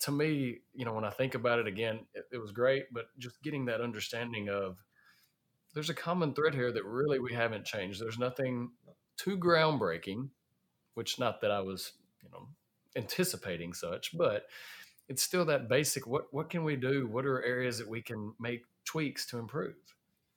to 0.00 0.12
me, 0.12 0.58
you 0.74 0.84
know, 0.84 0.92
when 0.92 1.04
I 1.04 1.10
think 1.10 1.34
about 1.34 1.58
it 1.58 1.66
again, 1.66 2.00
it, 2.14 2.24
it 2.32 2.38
was 2.38 2.52
great, 2.52 2.86
but 2.92 3.06
just 3.18 3.42
getting 3.42 3.64
that 3.66 3.80
understanding 3.80 4.48
of 4.48 4.82
there's 5.74 5.90
a 5.90 5.94
common 5.94 6.34
thread 6.34 6.54
here 6.54 6.72
that 6.72 6.84
really 6.84 7.18
we 7.18 7.32
haven't 7.32 7.64
changed. 7.64 8.00
There's 8.00 8.18
nothing 8.18 8.70
too 9.16 9.36
groundbreaking, 9.36 10.28
which 10.94 11.18
not 11.18 11.40
that 11.40 11.50
I 11.50 11.60
was, 11.60 11.92
you 12.22 12.30
know, 12.30 12.48
anticipating 12.96 13.72
such, 13.72 14.16
but 14.16 14.46
it's 15.08 15.22
still 15.22 15.44
that 15.46 15.68
basic 15.68 16.06
what 16.06 16.32
what 16.32 16.50
can 16.50 16.64
we 16.64 16.76
do? 16.76 17.06
What 17.06 17.26
are 17.26 17.42
areas 17.42 17.78
that 17.78 17.88
we 17.88 18.02
can 18.02 18.34
make 18.38 18.62
tweaks 18.84 19.26
to 19.26 19.38
improve? 19.38 19.74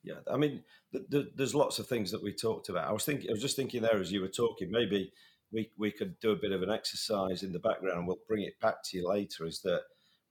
Yeah, 0.03 0.15
I 0.31 0.37
mean, 0.37 0.63
the, 0.91 1.05
the, 1.09 1.31
there's 1.35 1.53
lots 1.53 1.77
of 1.77 1.85
things 1.85 2.09
that 2.11 2.23
we 2.23 2.33
talked 2.33 2.69
about. 2.69 2.87
I 2.87 2.91
was 2.91 3.05
thinking, 3.05 3.29
I 3.29 3.33
was 3.33 3.41
just 3.41 3.55
thinking 3.55 3.83
there 3.83 3.99
as 3.99 4.11
you 4.11 4.21
were 4.21 4.27
talking, 4.27 4.71
maybe 4.71 5.13
we 5.51 5.69
we 5.77 5.91
could 5.91 6.19
do 6.19 6.31
a 6.31 6.35
bit 6.35 6.51
of 6.51 6.61
an 6.61 6.71
exercise 6.71 7.43
in 7.43 7.51
the 7.51 7.59
background. 7.59 7.99
and 7.99 8.07
We'll 8.07 8.19
bring 8.27 8.43
it 8.43 8.59
back 8.59 8.83
to 8.85 8.97
you 8.97 9.07
later. 9.07 9.45
Is 9.45 9.61
that 9.61 9.83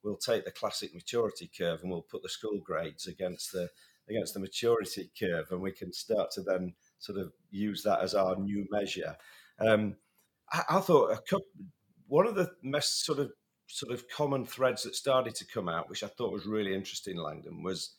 we'll 0.03 0.17
take 0.17 0.45
the 0.45 0.51
classic 0.51 0.95
maturity 0.95 1.51
curve 1.57 1.83
and 1.83 1.91
we'll 1.91 2.03
put 2.03 2.23
the 2.23 2.29
school 2.29 2.61
grades 2.65 3.07
against 3.07 3.53
the 3.53 3.69
against 4.09 4.35
the 4.35 4.41
maturity 4.41 5.11
curve, 5.19 5.47
and 5.51 5.61
we 5.61 5.73
can 5.73 5.93
start 5.93 6.31
to 6.33 6.43
then 6.43 6.75
sort 6.99 7.19
of 7.19 7.33
use 7.51 7.83
that 7.83 8.01
as 8.01 8.15
our 8.15 8.37
new 8.37 8.67
measure. 8.71 9.17
Um, 9.59 9.97
I, 10.53 10.63
I, 10.69 10.81
thought 10.81 11.27
couple, 11.27 11.47
one 12.09 12.27
of 12.27 12.35
the 12.35 12.51
most 12.63 13.05
sort 13.05 13.19
of 13.19 13.31
sort 13.69 13.93
of 13.93 14.09
common 14.09 14.45
threads 14.45 14.83
that 14.83 14.97
started 14.97 15.35
to 15.37 15.47
come 15.47 15.69
out, 15.69 15.89
which 15.89 16.03
I 16.03 16.09
thought 16.09 16.33
was 16.33 16.47
really 16.47 16.75
interesting, 16.75 17.17
Langdon, 17.17 17.63
was 17.63 17.95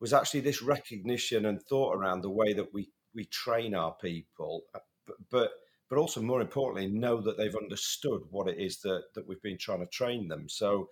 was 0.00 0.12
actually 0.12 0.40
this 0.40 0.62
recognition 0.62 1.46
and 1.46 1.62
thought 1.62 1.94
around 1.94 2.20
the 2.20 2.30
way 2.30 2.52
that 2.52 2.72
we 2.72 2.90
we 3.14 3.24
train 3.26 3.74
our 3.74 3.94
people, 3.94 4.64
but, 4.72 5.16
but 5.30 5.50
but 5.88 5.98
also 5.98 6.20
more 6.22 6.40
importantly, 6.40 6.86
know 6.86 7.20
that 7.20 7.36
they've 7.36 7.54
understood 7.54 8.22
what 8.30 8.48
it 8.48 8.58
is 8.58 8.80
that 8.80 9.04
that 9.14 9.26
we've 9.28 9.42
been 9.42 9.58
trying 9.58 9.80
to 9.80 9.86
train 9.86 10.28
them. 10.28 10.48
So 10.48 10.88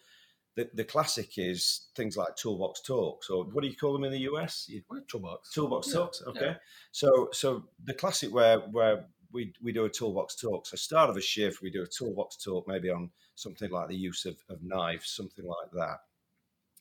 the, 0.55 0.69
the 0.75 0.85
classic 0.85 1.39
is 1.39 1.89
things 1.97 2.17
like 2.17 2.37
toolbox 2.37 2.83
talks, 2.83 3.31
or 3.31 3.45
what 3.45 3.63
do 3.63 3.69
you 3.69 3.77
call 3.77 3.93
them 3.93 4.05
in 4.05 4.13
the 4.13 4.29
US? 4.31 4.71
Toolbox. 5.09 5.53
Toolbox 5.53 5.89
yeah. 5.89 5.95
talks. 5.95 6.23
Okay. 6.27 6.47
Yeah. 6.47 6.55
So 6.91 7.29
so 7.33 7.65
the 7.85 7.95
classic 7.95 8.33
where 8.33 8.59
where 8.59 9.07
we 9.33 9.53
we 9.63 9.73
do 9.73 9.85
a 9.85 9.91
toolbox 9.91 10.37
talk. 10.37 10.67
So 10.67 10.77
start 10.77 11.11
of 11.11 11.17
a 11.17 11.23
shift, 11.23 11.63
we 11.63 11.71
do 11.71 11.83
a 11.83 11.87
toolbox 11.87 12.37
talk, 12.37 12.69
maybe 12.69 12.91
on 12.91 13.11
something 13.35 13.71
like 13.71 13.89
the 13.89 13.97
use 13.97 14.27
of, 14.27 14.37
of 14.49 14.63
knives, 14.63 15.11
something 15.11 15.45
like 15.45 15.71
that. 15.73 15.99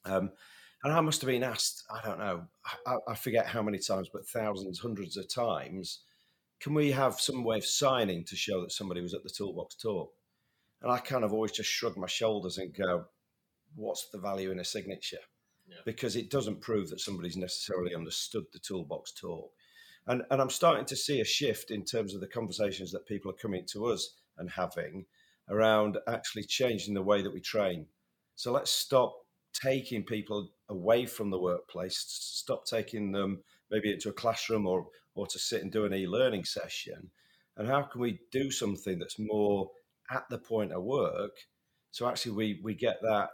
Um, 0.05 0.31
and 0.83 0.93
I 0.93 1.01
must 1.01 1.21
have 1.21 1.27
been 1.27 1.43
asked, 1.43 1.83
I 1.91 2.05
don't 2.05 2.19
know, 2.19 2.43
I, 2.85 2.97
I 3.07 3.15
forget 3.15 3.45
how 3.45 3.61
many 3.61 3.77
times, 3.77 4.09
but 4.11 4.27
thousands, 4.27 4.79
hundreds 4.79 5.15
of 5.15 5.31
times. 5.33 5.99
Can 6.61 6.75
we 6.75 6.91
have 6.91 7.19
some 7.19 7.43
way 7.43 7.57
of 7.57 7.65
signing 7.65 8.23
to 8.25 8.35
show 8.35 8.61
that 8.61 8.71
somebody 8.71 9.01
was 9.01 9.15
at 9.15 9.23
the 9.23 9.29
toolbox 9.29 9.75
talk? 9.75 10.13
And 10.81 10.91
I 10.91 10.99
kind 10.99 11.23
of 11.23 11.33
always 11.33 11.51
just 11.51 11.69
shrug 11.69 11.97
my 11.97 12.07
shoulders 12.07 12.59
and 12.59 12.73
go, 12.73 13.05
what's 13.75 14.09
the 14.09 14.19
value 14.19 14.51
in 14.51 14.59
a 14.59 14.65
signature? 14.65 15.17
Yeah. 15.67 15.77
Because 15.85 16.15
it 16.15 16.29
doesn't 16.29 16.61
prove 16.61 16.89
that 16.89 16.99
somebody's 16.99 17.37
necessarily 17.37 17.95
understood 17.95 18.45
the 18.53 18.59
toolbox 18.59 19.11
talk. 19.11 19.51
And, 20.05 20.23
and 20.29 20.41
I'm 20.41 20.49
starting 20.49 20.85
to 20.85 20.95
see 20.95 21.19
a 21.19 21.25
shift 21.25 21.71
in 21.71 21.83
terms 21.83 22.13
of 22.13 22.21
the 22.21 22.27
conversations 22.27 22.91
that 22.91 23.07
people 23.07 23.31
are 23.31 23.41
coming 23.41 23.65
to 23.71 23.87
us 23.87 24.15
and 24.37 24.49
having 24.49 25.05
around 25.49 25.97
actually 26.07 26.43
changing 26.43 26.93
the 26.93 27.01
way 27.01 27.21
that 27.21 27.33
we 27.33 27.41
train. 27.41 27.87
So 28.35 28.51
let's 28.51 28.71
stop 28.71 29.15
taking 29.53 30.03
people 30.03 30.49
away 30.69 31.05
from 31.05 31.29
the 31.29 31.39
workplace, 31.39 32.03
stop 32.07 32.65
taking 32.65 33.11
them 33.11 33.43
maybe 33.69 33.91
into 33.91 34.09
a 34.09 34.13
classroom 34.13 34.67
or, 34.67 34.87
or 35.15 35.27
to 35.27 35.39
sit 35.39 35.61
and 35.61 35.71
do 35.71 35.85
an 35.85 35.93
e 35.93 36.07
learning 36.07 36.45
session. 36.45 37.11
And 37.57 37.67
how 37.67 37.83
can 37.83 38.01
we 38.01 38.19
do 38.31 38.49
something 38.49 38.99
that's 38.99 39.19
more 39.19 39.69
at 40.09 40.23
the 40.29 40.37
point 40.37 40.71
of 40.71 40.83
work? 40.83 41.35
So 41.91 42.07
actually, 42.07 42.31
we, 42.31 42.61
we 42.63 42.73
get 42.73 43.01
that 43.01 43.29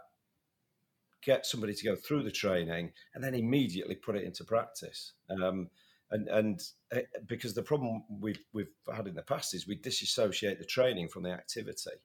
get 1.22 1.44
somebody 1.44 1.74
to 1.74 1.84
go 1.84 1.96
through 1.96 2.22
the 2.22 2.30
training 2.30 2.92
and 3.14 3.22
then 3.22 3.34
immediately 3.34 3.94
put 3.94 4.16
it 4.16 4.24
into 4.24 4.44
practice. 4.44 5.12
Um, 5.30 5.68
and 6.10 6.28
and 6.28 6.60
uh, 6.94 7.00
because 7.26 7.54
the 7.54 7.62
problem 7.62 8.02
we've 8.08 8.40
we've 8.52 8.72
had 8.94 9.06
in 9.06 9.14
the 9.14 9.22
past 9.22 9.54
is 9.54 9.66
we 9.66 9.76
disassociate 9.76 10.58
the 10.58 10.64
training 10.64 11.08
from 11.08 11.22
the 11.22 11.30
activity. 11.30 11.98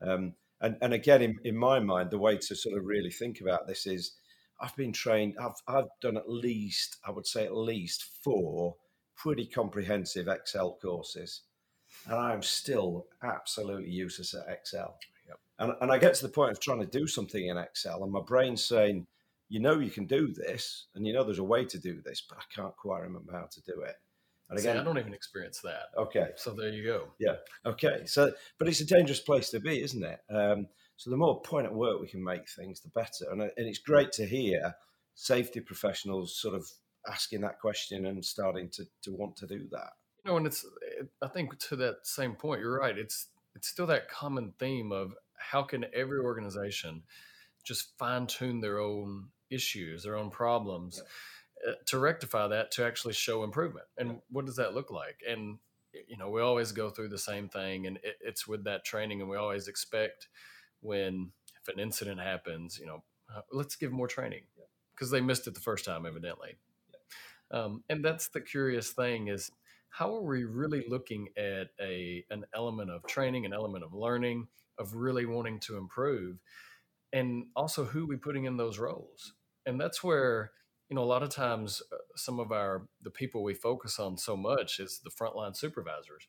Um, 0.00 0.34
and 0.60 0.76
and 0.80 0.94
again, 0.94 1.22
in, 1.22 1.36
in 1.44 1.56
my 1.56 1.78
mind, 1.78 2.10
the 2.10 2.18
way 2.18 2.38
to 2.38 2.56
sort 2.56 2.76
of 2.76 2.84
really 2.84 3.10
think 3.10 3.40
about 3.40 3.66
this 3.66 3.86
is, 3.86 4.12
I've 4.60 4.76
been 4.76 4.92
trained. 4.92 5.34
I've 5.40 5.60
I've 5.68 5.90
done 6.00 6.16
at 6.16 6.28
least 6.28 6.96
I 7.06 7.10
would 7.10 7.26
say 7.26 7.44
at 7.44 7.54
least 7.54 8.04
four 8.24 8.76
pretty 9.22 9.46
comprehensive 9.46 10.28
Excel 10.28 10.78
courses, 10.80 11.42
and 12.06 12.18
I 12.18 12.32
am 12.32 12.42
still 12.42 13.06
absolutely 13.22 13.90
useless 13.90 14.34
at 14.34 14.52
Excel. 14.52 14.96
And, 15.58 15.74
and 15.82 15.92
I 15.92 15.98
get 15.98 16.14
to 16.14 16.22
the 16.22 16.32
point 16.32 16.52
of 16.52 16.58
trying 16.58 16.80
to 16.80 16.86
do 16.86 17.06
something 17.06 17.46
in 17.46 17.58
Excel, 17.58 18.02
and 18.02 18.12
my 18.12 18.22
brain's 18.22 18.64
saying, 18.64 19.06
you 19.50 19.60
know, 19.60 19.78
you 19.78 19.90
can 19.90 20.06
do 20.06 20.32
this, 20.32 20.86
and 20.94 21.06
you 21.06 21.12
know, 21.12 21.22
there's 21.22 21.38
a 21.38 21.44
way 21.44 21.64
to 21.66 21.78
do 21.78 22.00
this, 22.00 22.22
but 22.26 22.38
I 22.38 22.42
can't 22.54 22.74
quite 22.76 23.02
remember 23.02 23.32
how 23.32 23.46
to 23.50 23.60
do 23.62 23.82
it. 23.82 23.96
And 24.48 24.58
again, 24.58 24.76
See, 24.76 24.80
I 24.80 24.84
don't 24.84 24.98
even 24.98 25.14
experience 25.14 25.60
that. 25.60 25.90
Okay. 25.96 26.30
So 26.36 26.52
there 26.54 26.70
you 26.70 26.84
go. 26.84 27.08
Yeah. 27.20 27.36
Okay. 27.64 28.02
So, 28.06 28.32
but 28.58 28.66
it's 28.66 28.80
a 28.80 28.86
dangerous 28.86 29.20
place 29.20 29.50
to 29.50 29.60
be, 29.60 29.80
isn't 29.80 30.02
it? 30.02 30.18
Um, 30.28 30.66
so 30.96 31.10
the 31.10 31.16
more 31.16 31.40
point 31.40 31.66
at 31.66 31.74
work 31.74 32.00
we 32.00 32.08
can 32.08 32.24
make 32.24 32.48
things, 32.48 32.80
the 32.80 32.88
better. 32.88 33.30
And, 33.30 33.42
and 33.42 33.52
it's 33.56 33.78
great 33.78 34.10
to 34.12 34.26
hear 34.26 34.74
safety 35.14 35.60
professionals 35.60 36.36
sort 36.36 36.56
of 36.56 36.66
asking 37.08 37.40
that 37.42 37.60
question 37.60 38.06
and 38.06 38.24
starting 38.24 38.68
to, 38.70 38.84
to 39.02 39.12
want 39.12 39.36
to 39.36 39.46
do 39.46 39.66
that. 39.70 39.92
You 40.24 40.30
know, 40.30 40.36
and 40.36 40.46
it's, 40.46 40.66
I 41.22 41.28
think 41.28 41.58
to 41.68 41.76
that 41.76 41.98
same 42.06 42.34
point, 42.34 42.60
you're 42.60 42.78
right. 42.78 42.96
It's, 42.96 43.28
it's 43.54 43.68
still 43.68 43.86
that 43.86 44.10
common 44.10 44.52
theme 44.58 44.92
of 44.92 45.14
how 45.38 45.62
can 45.62 45.86
every 45.94 46.18
organization 46.18 47.02
just 47.64 47.96
fine 47.98 48.26
tune 48.26 48.60
their 48.60 48.78
own 48.78 49.28
issues, 49.50 50.04
their 50.04 50.16
own 50.16 50.30
problems 50.30 51.00
yeah. 51.02 51.08
Uh, 51.68 51.74
to 51.84 51.98
rectify 51.98 52.48
that 52.48 52.70
to 52.70 52.84
actually 52.84 53.12
show 53.12 53.44
improvement? 53.44 53.86
And 53.98 54.08
yeah. 54.08 54.16
what 54.30 54.46
does 54.46 54.56
that 54.56 54.74
look 54.74 54.90
like? 54.90 55.20
And 55.28 55.58
you 56.06 56.16
know, 56.16 56.30
we 56.30 56.40
always 56.40 56.72
go 56.72 56.90
through 56.90 57.08
the 57.08 57.18
same 57.18 57.48
thing, 57.48 57.86
and 57.86 57.96
it, 57.98 58.16
it's 58.20 58.46
with 58.46 58.64
that 58.64 58.84
training, 58.84 59.20
and 59.20 59.28
we 59.28 59.36
always 59.36 59.68
expect 59.68 60.28
when 60.80 61.32
if 61.60 61.74
an 61.74 61.80
incident 61.80 62.20
happens, 62.20 62.78
you 62.78 62.86
know, 62.86 63.02
uh, 63.34 63.40
let's 63.52 63.76
give 63.76 63.92
more 63.92 64.08
training 64.08 64.42
because 64.94 65.12
yeah. 65.12 65.18
they 65.18 65.24
missed 65.24 65.46
it 65.46 65.54
the 65.54 65.60
first 65.60 65.84
time, 65.84 66.06
evidently. 66.06 66.56
Um, 67.50 67.82
and 67.88 68.04
that's 68.04 68.28
the 68.28 68.40
curious 68.40 68.90
thing 68.90 69.28
is 69.28 69.50
how 69.90 70.14
are 70.14 70.22
we 70.22 70.44
really 70.44 70.84
looking 70.88 71.28
at 71.36 71.68
a 71.80 72.24
an 72.30 72.44
element 72.54 72.90
of 72.90 73.06
training, 73.06 73.44
an 73.44 73.52
element 73.52 73.84
of 73.84 73.92
learning, 73.92 74.46
of 74.78 74.94
really 74.94 75.26
wanting 75.26 75.58
to 75.60 75.76
improve 75.76 76.38
and 77.12 77.46
also 77.56 77.84
who 77.84 78.06
we 78.06 78.16
putting 78.16 78.44
in 78.44 78.56
those 78.56 78.78
roles? 78.78 79.34
And 79.66 79.80
that's 79.80 80.02
where 80.04 80.52
you 80.88 80.96
know 80.96 81.02
a 81.02 81.04
lot 81.04 81.22
of 81.22 81.30
times 81.30 81.82
uh, 81.92 81.96
some 82.16 82.38
of 82.38 82.52
our 82.52 82.86
the 83.02 83.10
people 83.10 83.42
we 83.42 83.54
focus 83.54 83.98
on 83.98 84.16
so 84.16 84.36
much 84.36 84.78
is 84.78 85.00
the 85.02 85.10
frontline 85.10 85.56
supervisors. 85.56 86.28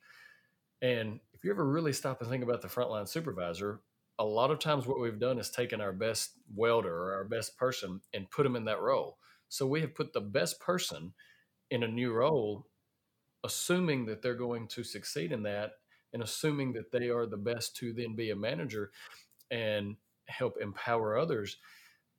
And 0.81 1.19
if 1.33 1.43
you 1.43 1.51
ever 1.51 1.67
really 1.67 1.93
stop 1.93 2.21
and 2.21 2.29
think 2.29 2.43
about 2.43 2.61
the 2.61 2.67
frontline 2.67 3.07
supervisor 3.07 3.81
a 4.19 4.25
lot 4.25 4.51
of 4.51 4.59
times 4.59 4.85
what 4.85 4.99
we've 4.99 5.19
done 5.19 5.39
is 5.39 5.49
taken 5.49 5.81
our 5.81 5.91
best 5.91 6.33
welder 6.55 6.95
or 6.95 7.13
our 7.15 7.23
best 7.23 7.57
person 7.57 8.01
and 8.13 8.29
put 8.29 8.43
them 8.43 8.55
in 8.55 8.65
that 8.65 8.79
role 8.79 9.17
so 9.51 9.67
we 9.67 9.81
have 9.81 9.93
put 9.93 10.13
the 10.13 10.22
best 10.22 10.62
person 10.62 11.12
in 11.70 11.84
a 11.84 11.88
new 11.88 12.13
role 12.13 12.65
assuming 13.43 14.05
that 14.05 14.22
they're 14.22 14.34
going 14.34 14.65
to 14.65 14.81
succeed 14.81 15.34
in 15.34 15.43
that 15.43 15.74
and 16.13 16.24
assuming 16.24 16.72
that 16.72 16.89
they 16.89 17.10
are 17.10 17.25
the 17.25 17.36
best 17.36 17.75
to 17.75 17.91
then 17.91 18.15
be 18.15 18.29
a 18.29 18.36
manager 18.36 18.91
and 19.50 19.98
help 20.27 20.55
empower 20.62 21.17
others. 21.17 21.58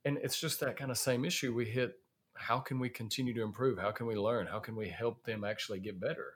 And 0.05 0.19
it's 0.21 0.39
just 0.39 0.59
that 0.59 0.77
kind 0.77 0.91
of 0.91 0.97
same 0.97 1.25
issue 1.25 1.55
we 1.55 1.65
hit. 1.65 1.95
How 2.35 2.59
can 2.59 2.77
we 2.77 2.89
continue 2.89 3.33
to 3.33 3.41
improve? 3.41 3.79
How 3.79 3.91
can 3.91 4.05
we 4.05 4.15
learn? 4.15 4.45
How 4.45 4.59
can 4.59 4.75
we 4.75 4.89
help 4.89 5.23
them 5.23 5.43
actually 5.43 5.79
get 5.79 5.99
better? 5.99 6.33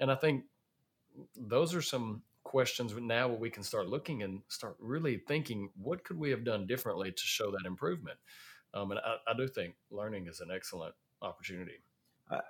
And 0.00 0.10
I 0.10 0.14
think 0.14 0.44
those 1.36 1.74
are 1.74 1.82
some 1.82 2.22
questions 2.42 2.94
now 2.94 3.28
we 3.28 3.50
can 3.50 3.62
start 3.62 3.90
looking 3.90 4.22
and 4.22 4.40
start 4.48 4.76
really 4.80 5.20
thinking 5.28 5.68
what 5.76 6.04
could 6.04 6.18
we 6.18 6.30
have 6.30 6.44
done 6.44 6.66
differently 6.66 7.12
to 7.12 7.22
show 7.22 7.50
that 7.50 7.66
improvement 7.66 8.16
um, 8.74 8.90
and 8.90 9.00
I, 9.00 9.16
I, 9.30 9.36
do 9.36 9.48
think 9.48 9.74
learning 9.90 10.26
is 10.26 10.40
an 10.40 10.48
excellent 10.54 10.94
opportunity. 11.22 11.82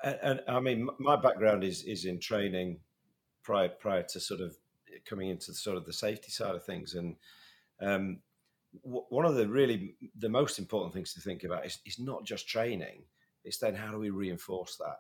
And, 0.03 0.19
and, 0.23 0.41
i 0.49 0.59
mean 0.59 0.89
my 0.99 1.15
background 1.15 1.63
is 1.63 1.85
is 1.85 2.05
in 2.05 2.19
training 2.19 2.81
prior 3.45 3.69
prior 3.69 4.03
to 4.03 4.21
sort 4.21 4.41
of 4.41 4.57
coming 5.05 5.31
into 5.31 5.55
sort 5.55 5.77
of 5.77 5.85
the 5.85 5.93
safety 5.93 6.31
side 6.31 6.55
of 6.55 6.65
things. 6.65 6.95
And 6.95 7.17
um, 7.81 8.19
w- 8.85 9.05
one 9.11 9.25
of 9.25 9.37
the 9.37 9.47
really 9.47 9.95
the 10.17 10.29
most 10.29 10.59
important 10.59 10.93
things 10.93 11.15
to 11.15 11.21
think 11.21 11.45
about 11.45 11.65
is, 11.65 11.79
is 11.87 11.99
not 11.99 12.25
just 12.25 12.49
training 12.49 13.05
it's 13.49 13.59
then 13.59 13.75
how 13.75 13.91
do 13.91 13.99
we 13.99 14.11
reinforce 14.11 14.77
that? 14.77 14.99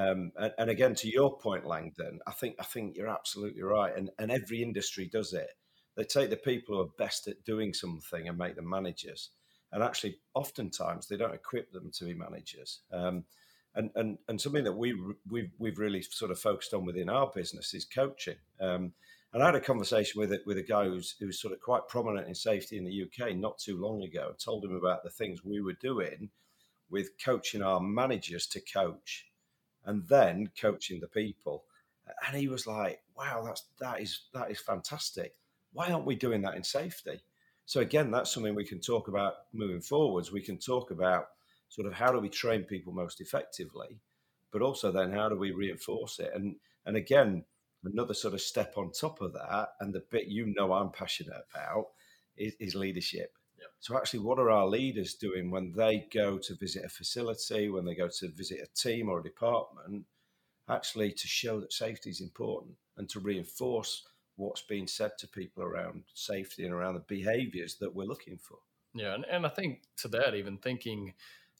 Um, 0.00 0.32
and, 0.36 0.52
and, 0.58 0.70
again, 0.70 0.94
to 0.96 1.08
your 1.08 1.36
point, 1.38 1.66
Langdon, 1.66 2.20
I 2.26 2.32
think 2.32 2.56
I 2.60 2.64
think 2.64 2.96
you're 2.96 3.08
absolutely 3.08 3.62
right, 3.62 3.96
and 3.96 4.10
and 4.18 4.30
every 4.30 4.62
industry 4.62 5.08
does 5.12 5.32
it. 5.32 5.50
They 5.96 6.04
take 6.04 6.30
the 6.30 6.36
people 6.36 6.76
who 6.76 6.82
are 6.82 6.90
best 6.98 7.26
at 7.26 7.44
doing 7.44 7.74
something 7.74 8.28
and 8.28 8.38
make 8.38 8.54
them 8.54 8.68
managers, 8.68 9.30
and 9.72 9.82
actually, 9.82 10.18
oftentimes 10.34 11.06
they 11.06 11.16
don't 11.16 11.34
equip 11.34 11.72
them 11.72 11.90
to 11.92 12.04
be 12.04 12.14
managers. 12.14 12.80
Um, 12.92 13.24
and, 13.74 13.90
and 13.94 14.18
and 14.28 14.40
something 14.40 14.64
that 14.64 14.72
we 14.72 14.94
we've 15.30 15.50
we've 15.58 15.78
really 15.78 16.02
sort 16.02 16.30
of 16.30 16.38
focused 16.38 16.74
on 16.74 16.84
within 16.84 17.08
our 17.08 17.30
business 17.34 17.74
is 17.74 17.84
coaching. 17.84 18.36
Um, 18.60 18.92
and 19.32 19.42
I 19.42 19.46
had 19.46 19.54
a 19.54 19.60
conversation 19.60 20.20
with 20.20 20.32
it 20.32 20.42
with 20.46 20.56
a 20.58 20.62
guy 20.62 20.84
who's 20.84 21.14
who's 21.20 21.40
sort 21.40 21.52
of 21.52 21.60
quite 21.60 21.86
prominent 21.88 22.28
in 22.28 22.34
safety 22.34 22.78
in 22.78 22.84
the 22.84 23.02
UK 23.02 23.36
not 23.36 23.58
too 23.58 23.80
long 23.80 24.02
ago. 24.02 24.30
I 24.30 24.36
told 24.42 24.64
him 24.64 24.74
about 24.74 25.04
the 25.04 25.10
things 25.10 25.44
we 25.44 25.60
were 25.60 25.74
doing 25.74 26.30
with 26.90 27.10
coaching 27.22 27.62
our 27.62 27.80
managers 27.80 28.46
to 28.48 28.60
coach 28.60 29.26
and 29.84 30.06
then 30.08 30.50
coaching 30.58 31.00
the 31.00 31.08
people. 31.08 31.64
And 32.26 32.36
he 32.36 32.48
was 32.48 32.66
like, 32.66 33.00
"Wow, 33.14 33.42
that's 33.44 33.64
that 33.80 34.00
is 34.00 34.22
that 34.32 34.50
is 34.50 34.60
fantastic. 34.60 35.34
Why 35.72 35.92
aren't 35.92 36.06
we 36.06 36.16
doing 36.16 36.42
that 36.42 36.56
in 36.56 36.64
safety?" 36.64 37.20
So 37.68 37.80
again, 37.80 38.10
that's 38.10 38.32
something 38.32 38.54
we 38.54 38.64
can 38.64 38.80
talk 38.80 39.08
about 39.08 39.34
moving 39.52 39.82
forwards. 39.82 40.32
We 40.32 40.40
can 40.40 40.56
talk 40.56 40.90
about 40.90 41.26
sort 41.68 41.86
of 41.86 41.92
how 41.92 42.10
do 42.10 42.18
we 42.18 42.30
train 42.30 42.62
people 42.62 42.94
most 42.94 43.20
effectively, 43.20 44.00
but 44.50 44.62
also 44.62 44.90
then 44.90 45.12
how 45.12 45.28
do 45.28 45.36
we 45.36 45.50
reinforce 45.52 46.18
it? 46.18 46.30
And 46.34 46.56
and 46.86 46.96
again, 46.96 47.44
another 47.84 48.14
sort 48.14 48.32
of 48.32 48.40
step 48.40 48.78
on 48.78 48.90
top 48.92 49.20
of 49.20 49.34
that, 49.34 49.68
and 49.80 49.92
the 49.92 50.02
bit 50.10 50.28
you 50.28 50.46
know 50.56 50.72
I'm 50.72 50.90
passionate 50.92 51.42
about 51.52 51.88
is, 52.38 52.54
is 52.58 52.74
leadership. 52.74 53.34
So, 53.80 53.98
actually, 53.98 54.20
what 54.20 54.38
are 54.38 54.50
our 54.50 54.66
leaders 54.66 55.12
doing 55.12 55.50
when 55.50 55.74
they 55.76 56.06
go 56.10 56.38
to 56.38 56.54
visit 56.54 56.86
a 56.86 56.88
facility, 56.88 57.68
when 57.68 57.84
they 57.84 57.94
go 57.94 58.08
to 58.08 58.28
visit 58.28 58.60
a 58.62 58.74
team 58.80 59.10
or 59.10 59.20
a 59.20 59.22
department, 59.22 60.06
actually 60.70 61.12
to 61.12 61.28
show 61.28 61.60
that 61.60 61.74
safety 61.74 62.08
is 62.08 62.22
important 62.22 62.76
and 62.96 63.10
to 63.10 63.20
reinforce 63.20 64.08
what's 64.38 64.62
being 64.62 64.86
said 64.86 65.10
to 65.18 65.28
people 65.28 65.62
around 65.62 66.04
safety 66.14 66.64
and 66.64 66.72
around 66.72 66.94
the 66.94 67.00
behaviors 67.00 67.76
that 67.76 67.94
we're 67.94 68.04
looking 68.04 68.38
for? 68.38 68.58
Yeah. 68.94 69.14
And, 69.14 69.24
and 69.30 69.44
I 69.44 69.48
think 69.48 69.82
to 69.98 70.08
that, 70.08 70.34
even 70.34 70.56
thinking, 70.58 71.14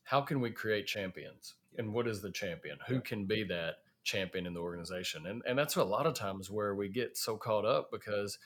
how 0.05 0.23
can 0.23 0.41
we 0.41 0.51
create 0.51 0.87
champions? 0.87 1.55
And 1.77 1.93
what 1.93 2.09
is 2.09 2.23
the 2.23 2.31
champion? 2.31 2.79
Who 2.87 3.01
can 3.01 3.27
be 3.27 3.45
that 3.45 3.77
champion 4.05 4.47
in 4.47 4.55
the 4.55 4.61
organization? 4.61 5.27
And, 5.27 5.43
and 5.47 5.59
that's 5.59 5.77
a 5.77 5.85
lot 5.85 6.07
of 6.07 6.15
times 6.15 6.51
where 6.51 6.75
we 6.75 6.89
get 6.89 7.19
so 7.19 7.37
caught 7.37 7.67
up 7.67 7.91
because 7.91 8.39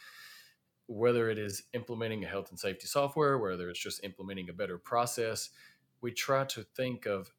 whether 0.87 1.31
it 1.31 1.39
is 1.39 1.65
implementing 1.75 2.25
a 2.25 2.29
health 2.29 2.51
and 2.51 2.59
safety 2.59 2.87
software, 2.87 3.39
whether 3.39 3.69
it's 3.71 3.83
just 3.83 4.03
implementing 4.03 4.49
a 4.49 4.55
better 4.55 4.79
process, 4.79 5.51
we 6.01 6.11
try 6.11 6.45
to 6.47 6.65
think 6.75 7.07
of 7.07 7.31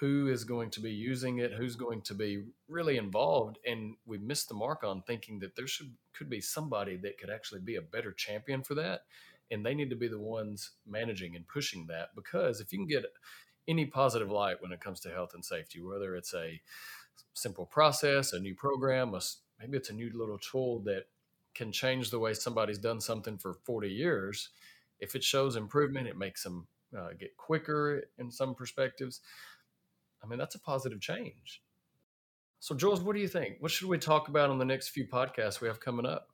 who 0.00 0.28
is 0.28 0.44
going 0.44 0.70
to 0.70 0.80
be 0.80 0.90
using 0.90 1.38
it, 1.38 1.52
who's 1.52 1.76
going 1.76 2.00
to 2.00 2.14
be 2.14 2.42
really 2.68 2.96
involved, 2.96 3.58
and 3.66 3.94
we 4.06 4.16
missed 4.16 4.48
the 4.48 4.54
mark 4.54 4.82
on 4.82 5.02
thinking 5.02 5.38
that 5.38 5.54
there 5.54 5.66
should 5.66 5.92
could 6.14 6.30
be 6.30 6.40
somebody 6.40 6.96
that 6.96 7.18
could 7.18 7.30
actually 7.30 7.60
be 7.60 7.76
a 7.76 7.82
better 7.82 8.10
champion 8.12 8.62
for 8.62 8.74
that, 8.74 9.02
and 9.50 9.64
they 9.64 9.74
need 9.74 9.90
to 9.90 9.96
be 9.96 10.08
the 10.08 10.18
ones 10.18 10.70
managing 10.86 11.36
and 11.36 11.46
pushing 11.46 11.86
that 11.86 12.08
because 12.16 12.60
if 12.60 12.72
you 12.72 12.78
can 12.78 12.88
get 12.88 13.04
any 13.68 13.84
positive 13.84 14.30
light 14.30 14.60
when 14.60 14.72
it 14.72 14.80
comes 14.80 15.00
to 15.00 15.10
health 15.10 15.34
and 15.34 15.44
safety, 15.44 15.82
whether 15.82 16.16
it's 16.16 16.34
a 16.34 16.60
simple 17.34 17.66
process, 17.66 18.32
a 18.32 18.40
new 18.40 18.54
program, 18.54 19.14
a, 19.14 19.20
maybe 19.60 19.76
it's 19.76 19.90
a 19.90 19.94
new 19.94 20.10
little 20.14 20.38
tool 20.38 20.80
that 20.80 21.04
can 21.54 21.72
change 21.72 22.10
the 22.10 22.18
way 22.18 22.32
somebody's 22.32 22.78
done 22.78 23.00
something 23.00 23.36
for 23.36 23.52
40 23.52 23.88
years. 23.88 24.48
If 24.98 25.14
it 25.14 25.22
shows 25.22 25.56
improvement, 25.56 26.08
it 26.08 26.16
makes 26.16 26.42
them 26.42 26.66
uh, 26.96 27.10
get 27.18 27.36
quicker 27.36 28.04
in 28.18 28.30
some 28.30 28.54
perspectives. 28.54 29.20
I 30.22 30.26
mean, 30.26 30.38
that's 30.38 30.54
a 30.54 30.60
positive 30.60 31.00
change. 31.00 31.62
So, 32.58 32.74
Jules, 32.74 33.00
what 33.00 33.14
do 33.14 33.20
you 33.20 33.28
think? 33.28 33.56
What 33.60 33.70
should 33.70 33.88
we 33.88 33.98
talk 33.98 34.28
about 34.28 34.50
on 34.50 34.58
the 34.58 34.64
next 34.64 34.88
few 34.88 35.06
podcasts 35.06 35.60
we 35.60 35.68
have 35.68 35.80
coming 35.80 36.06
up? 36.06 36.28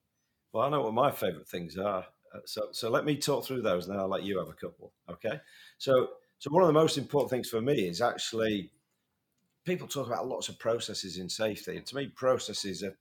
Well, 0.52 0.64
I 0.64 0.70
know 0.70 0.82
what 0.82 0.94
my 0.94 1.10
favorite 1.10 1.48
things 1.48 1.76
are. 1.76 2.04
Uh, 2.34 2.38
so, 2.44 2.68
so 2.72 2.90
let 2.90 3.04
me 3.04 3.16
talk 3.16 3.44
through 3.44 3.62
those, 3.62 3.86
and 3.86 3.94
then 3.94 4.00
I'll 4.00 4.08
let 4.08 4.24
you 4.24 4.38
have 4.38 4.48
a 4.48 4.52
couple. 4.52 4.92
Okay. 5.08 5.40
So, 5.78 6.08
so 6.38 6.50
one 6.50 6.62
of 6.62 6.66
the 6.66 6.72
most 6.72 6.98
important 6.98 7.30
things 7.30 7.48
for 7.48 7.60
me 7.60 7.86
is 7.88 8.00
actually 8.00 8.70
people 9.64 9.86
talk 9.86 10.06
about 10.06 10.26
lots 10.26 10.48
of 10.48 10.58
processes 10.58 11.18
in 11.18 11.28
safety, 11.28 11.76
and 11.76 11.86
to 11.86 11.96
me, 11.96 12.06
processes 12.08 12.82
are 12.82 12.96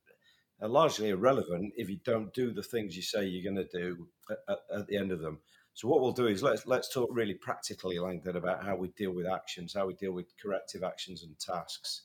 are 0.62 0.68
largely 0.68 1.10
irrelevant 1.10 1.72
if 1.76 1.90
you 1.90 1.98
don't 2.04 2.32
do 2.32 2.50
the 2.50 2.62
things 2.62 2.96
you 2.96 3.02
say 3.02 3.26
you're 3.26 3.52
going 3.52 3.66
to 3.66 3.78
do 3.78 4.08
at, 4.30 4.38
at, 4.48 4.58
at, 4.80 4.86
the 4.86 4.96
end 4.96 5.12
of 5.12 5.20
them. 5.20 5.38
So 5.76 5.88
what 5.88 6.00
we'll 6.00 6.12
do 6.12 6.26
is 6.26 6.42
let's 6.42 6.66
let's 6.66 6.88
talk 6.88 7.10
really 7.12 7.34
practically, 7.34 7.98
Langdon, 7.98 8.36
about 8.36 8.64
how 8.64 8.76
we 8.76 8.88
deal 8.88 9.10
with 9.10 9.26
actions, 9.26 9.74
how 9.74 9.86
we 9.86 9.92
deal 9.92 10.12
with 10.12 10.32
corrective 10.42 10.82
actions 10.82 11.22
and 11.22 11.38
tasks, 11.38 12.00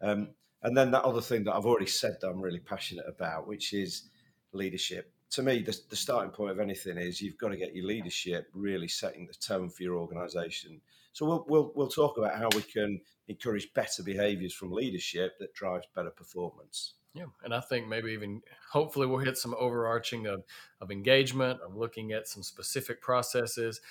um, 0.00 0.30
and 0.64 0.76
then 0.76 0.90
that 0.90 1.04
other 1.04 1.20
thing 1.20 1.44
that 1.44 1.54
I've 1.54 1.64
already 1.64 1.86
said 1.86 2.16
that 2.20 2.28
I'm 2.28 2.40
really 2.40 2.58
passionate 2.58 3.06
about, 3.06 3.46
which 3.46 3.74
is 3.74 4.08
leadership. 4.52 5.12
To 5.30 5.42
me, 5.44 5.62
the, 5.62 5.78
the 5.88 5.94
starting 5.94 6.32
point 6.32 6.50
of 6.50 6.58
anything 6.58 6.98
is 6.98 7.22
you've 7.22 7.38
got 7.38 7.50
to 7.50 7.56
get 7.56 7.76
your 7.76 7.86
leadership 7.86 8.48
really 8.52 8.88
setting 8.88 9.28
the 9.28 9.34
tone 9.34 9.70
for 9.70 9.84
your 9.84 9.98
organisation. 9.98 10.80
So 11.12 11.24
we'll, 11.24 11.44
we'll 11.48 11.72
we'll 11.76 11.88
talk 11.88 12.18
about 12.18 12.34
how 12.36 12.48
we 12.56 12.62
can 12.62 13.00
encourage 13.28 13.72
better 13.72 14.02
behaviours 14.02 14.52
from 14.52 14.72
leadership 14.72 15.38
that 15.38 15.54
drives 15.54 15.86
better 15.94 16.10
performance. 16.10 16.94
Yeah, 17.14 17.26
and 17.44 17.54
I 17.54 17.60
think 17.60 17.88
maybe 17.88 18.12
even 18.12 18.40
hopefully 18.70 19.06
we'll 19.06 19.18
hit 19.18 19.36
some 19.36 19.54
overarching 19.58 20.26
of, 20.26 20.44
of 20.80 20.90
engagement, 20.90 21.60
of 21.60 21.76
looking 21.76 22.12
at 22.12 22.26
some 22.26 22.42
specific 22.42 23.02
processes. 23.02 23.82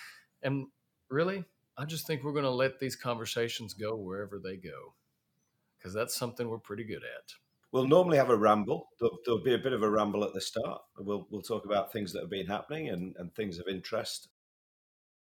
And 0.41 0.67
really, 1.09 1.43
I 1.77 1.85
just 1.85 2.07
think 2.07 2.23
we're 2.23 2.31
going 2.31 2.45
to 2.45 2.49
let 2.49 2.79
these 2.79 2.95
conversations 2.95 3.73
go 3.73 3.95
wherever 3.95 4.39
they 4.39 4.57
go 4.57 4.95
because 5.77 5.93
that's 5.93 6.15
something 6.15 6.49
we're 6.49 6.57
pretty 6.57 6.83
good 6.83 7.03
at. 7.03 7.33
We'll 7.71 7.87
normally 7.87 8.17
have 8.17 8.29
a 8.29 8.35
ramble. 8.35 8.89
There'll, 8.99 9.17
there'll, 9.25 9.43
be 9.43 9.53
a 9.53 9.59
bit 9.59 9.73
of 9.73 9.81
a 9.81 9.89
ramble 9.89 10.23
at 10.23 10.33
the 10.33 10.41
start. 10.41 10.81
We'll, 10.97 11.27
we'll 11.29 11.41
talk 11.41 11.65
about 11.65 11.93
things 11.93 12.11
that 12.13 12.21
have 12.21 12.29
been 12.29 12.45
happening 12.45 12.89
and, 12.89 13.15
and 13.17 13.33
things 13.33 13.59
of 13.59 13.67
interest. 13.67 14.27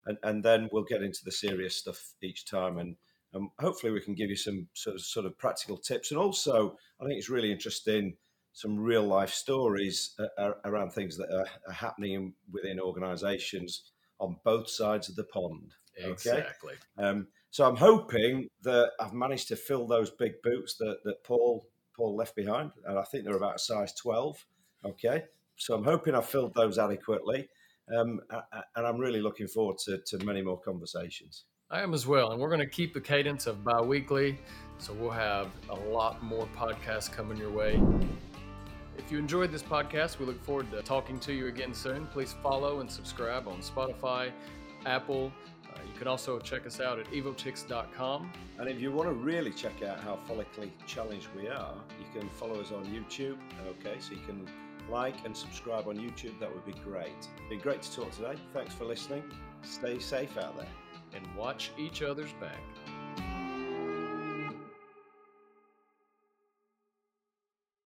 And, 0.05 0.17
and 0.23 0.43
then 0.43 0.69
we'll 0.71 0.83
get 0.83 1.03
into 1.03 1.23
the 1.23 1.31
serious 1.31 1.75
stuff 1.75 2.13
each 2.21 2.45
time. 2.45 2.79
And 2.79 2.95
and 3.33 3.49
hopefully 3.59 3.91
we 3.91 4.01
can 4.01 4.15
give 4.15 4.29
you 4.29 4.35
some 4.35 4.67
sort 4.73 4.95
of, 4.95 5.01
sort 5.01 5.25
of 5.25 5.37
practical 5.37 5.77
tips. 5.77 6.11
And 6.11 6.19
also, 6.19 6.77
I 6.99 7.05
think 7.05 7.17
it's 7.17 7.29
really 7.29 7.51
interesting 7.51 8.15
some 8.51 8.79
real 8.79 9.03
life 9.03 9.31
stories 9.31 10.19
uh, 10.37 10.51
around 10.65 10.91
things 10.91 11.15
that 11.17 11.31
are, 11.31 11.47
are 11.67 11.73
happening 11.73 12.33
within 12.51 12.79
organisations 12.79 13.91
on 14.19 14.35
both 14.43 14.69
sides 14.69 15.07
of 15.07 15.15
the 15.15 15.23
pond. 15.23 15.73
Okay? 15.97 16.11
Exactly. 16.11 16.73
Um, 16.97 17.27
so 17.51 17.67
I'm 17.67 17.75
hoping 17.75 18.47
that 18.63 18.91
I've 18.99 19.13
managed 19.13 19.47
to 19.49 19.55
fill 19.55 19.87
those 19.87 20.11
big 20.11 20.41
boots 20.43 20.75
that, 20.77 20.97
that 21.03 21.23
Paul 21.23 21.65
Paul 21.99 22.15
left 22.15 22.35
behind, 22.35 22.71
and 22.85 22.97
I 22.97 23.03
think 23.03 23.25
they're 23.25 23.35
about 23.35 23.57
a 23.57 23.59
size 23.59 23.93
12. 23.93 24.45
Okay, 24.85 25.25
so 25.57 25.75
I'm 25.75 25.83
hoping 25.83 26.15
I've 26.15 26.25
filled 26.25 26.53
those 26.53 26.77
adequately, 26.77 27.49
um, 27.93 28.21
and 28.31 28.87
I'm 28.87 28.97
really 28.97 29.19
looking 29.19 29.47
forward 29.47 29.77
to, 29.79 29.97
to 29.97 30.25
many 30.25 30.41
more 30.41 30.57
conversations. 30.57 31.43
I 31.71 31.83
am 31.83 31.93
as 31.93 32.07
well. 32.07 32.31
And 32.31 32.41
we're 32.41 32.49
going 32.49 32.61
to 32.61 32.65
keep 32.65 32.95
the 32.95 33.01
cadence 33.01 33.45
of 33.45 33.63
bi 33.63 33.79
weekly. 33.79 34.39
So 34.79 34.91
we'll 34.93 35.11
have 35.11 35.51
a 35.69 35.75
lot 35.75 36.23
more 36.23 36.47
podcasts 36.57 37.11
coming 37.11 37.37
your 37.37 37.51
way. 37.51 37.79
If 38.97 39.11
you 39.11 39.19
enjoyed 39.19 39.51
this 39.51 39.61
podcast, 39.61 40.17
we 40.17 40.25
look 40.25 40.43
forward 40.43 40.71
to 40.71 40.81
talking 40.81 41.19
to 41.19 41.33
you 41.33 41.45
again 41.45 41.73
soon. 41.75 42.07
Please 42.07 42.35
follow 42.41 42.79
and 42.79 42.89
subscribe 42.89 43.47
on 43.47 43.59
Spotify, 43.59 44.31
Apple. 44.87 45.31
Uh, 45.67 45.79
you 45.85 45.97
can 45.97 46.07
also 46.07 46.39
check 46.39 46.65
us 46.65 46.79
out 46.79 46.97
at 46.97 47.05
evotix.com. 47.11 48.31
And 48.57 48.67
if 48.67 48.81
you 48.81 48.91
want 48.91 49.07
to 49.09 49.13
really 49.13 49.51
check 49.51 49.83
out 49.83 49.99
how 49.99 50.17
follically 50.27 50.71
challenged 50.87 51.27
we 51.35 51.49
are, 51.49 51.75
you 51.99 52.19
can 52.19 52.29
follow 52.29 52.59
us 52.59 52.71
on 52.71 52.83
YouTube. 52.85 53.37
Okay, 53.67 53.99
so 53.99 54.13
you 54.13 54.21
can 54.25 54.47
like 54.89 55.23
and 55.23 55.37
subscribe 55.37 55.87
on 55.87 55.97
YouTube. 55.97 56.39
That 56.39 56.51
would 56.51 56.65
be 56.65 56.73
great. 56.83 57.27
Been 57.47 57.59
great 57.59 57.83
to 57.83 57.95
talk 57.95 58.11
today. 58.11 58.37
Thanks 58.53 58.73
for 58.73 58.85
listening. 58.85 59.23
Stay 59.61 59.99
safe 59.99 60.35
out 60.35 60.57
there 60.57 60.67
and 61.13 61.25
watch 61.35 61.71
each 61.77 62.01
other's 62.01 62.33
back. 62.33 62.59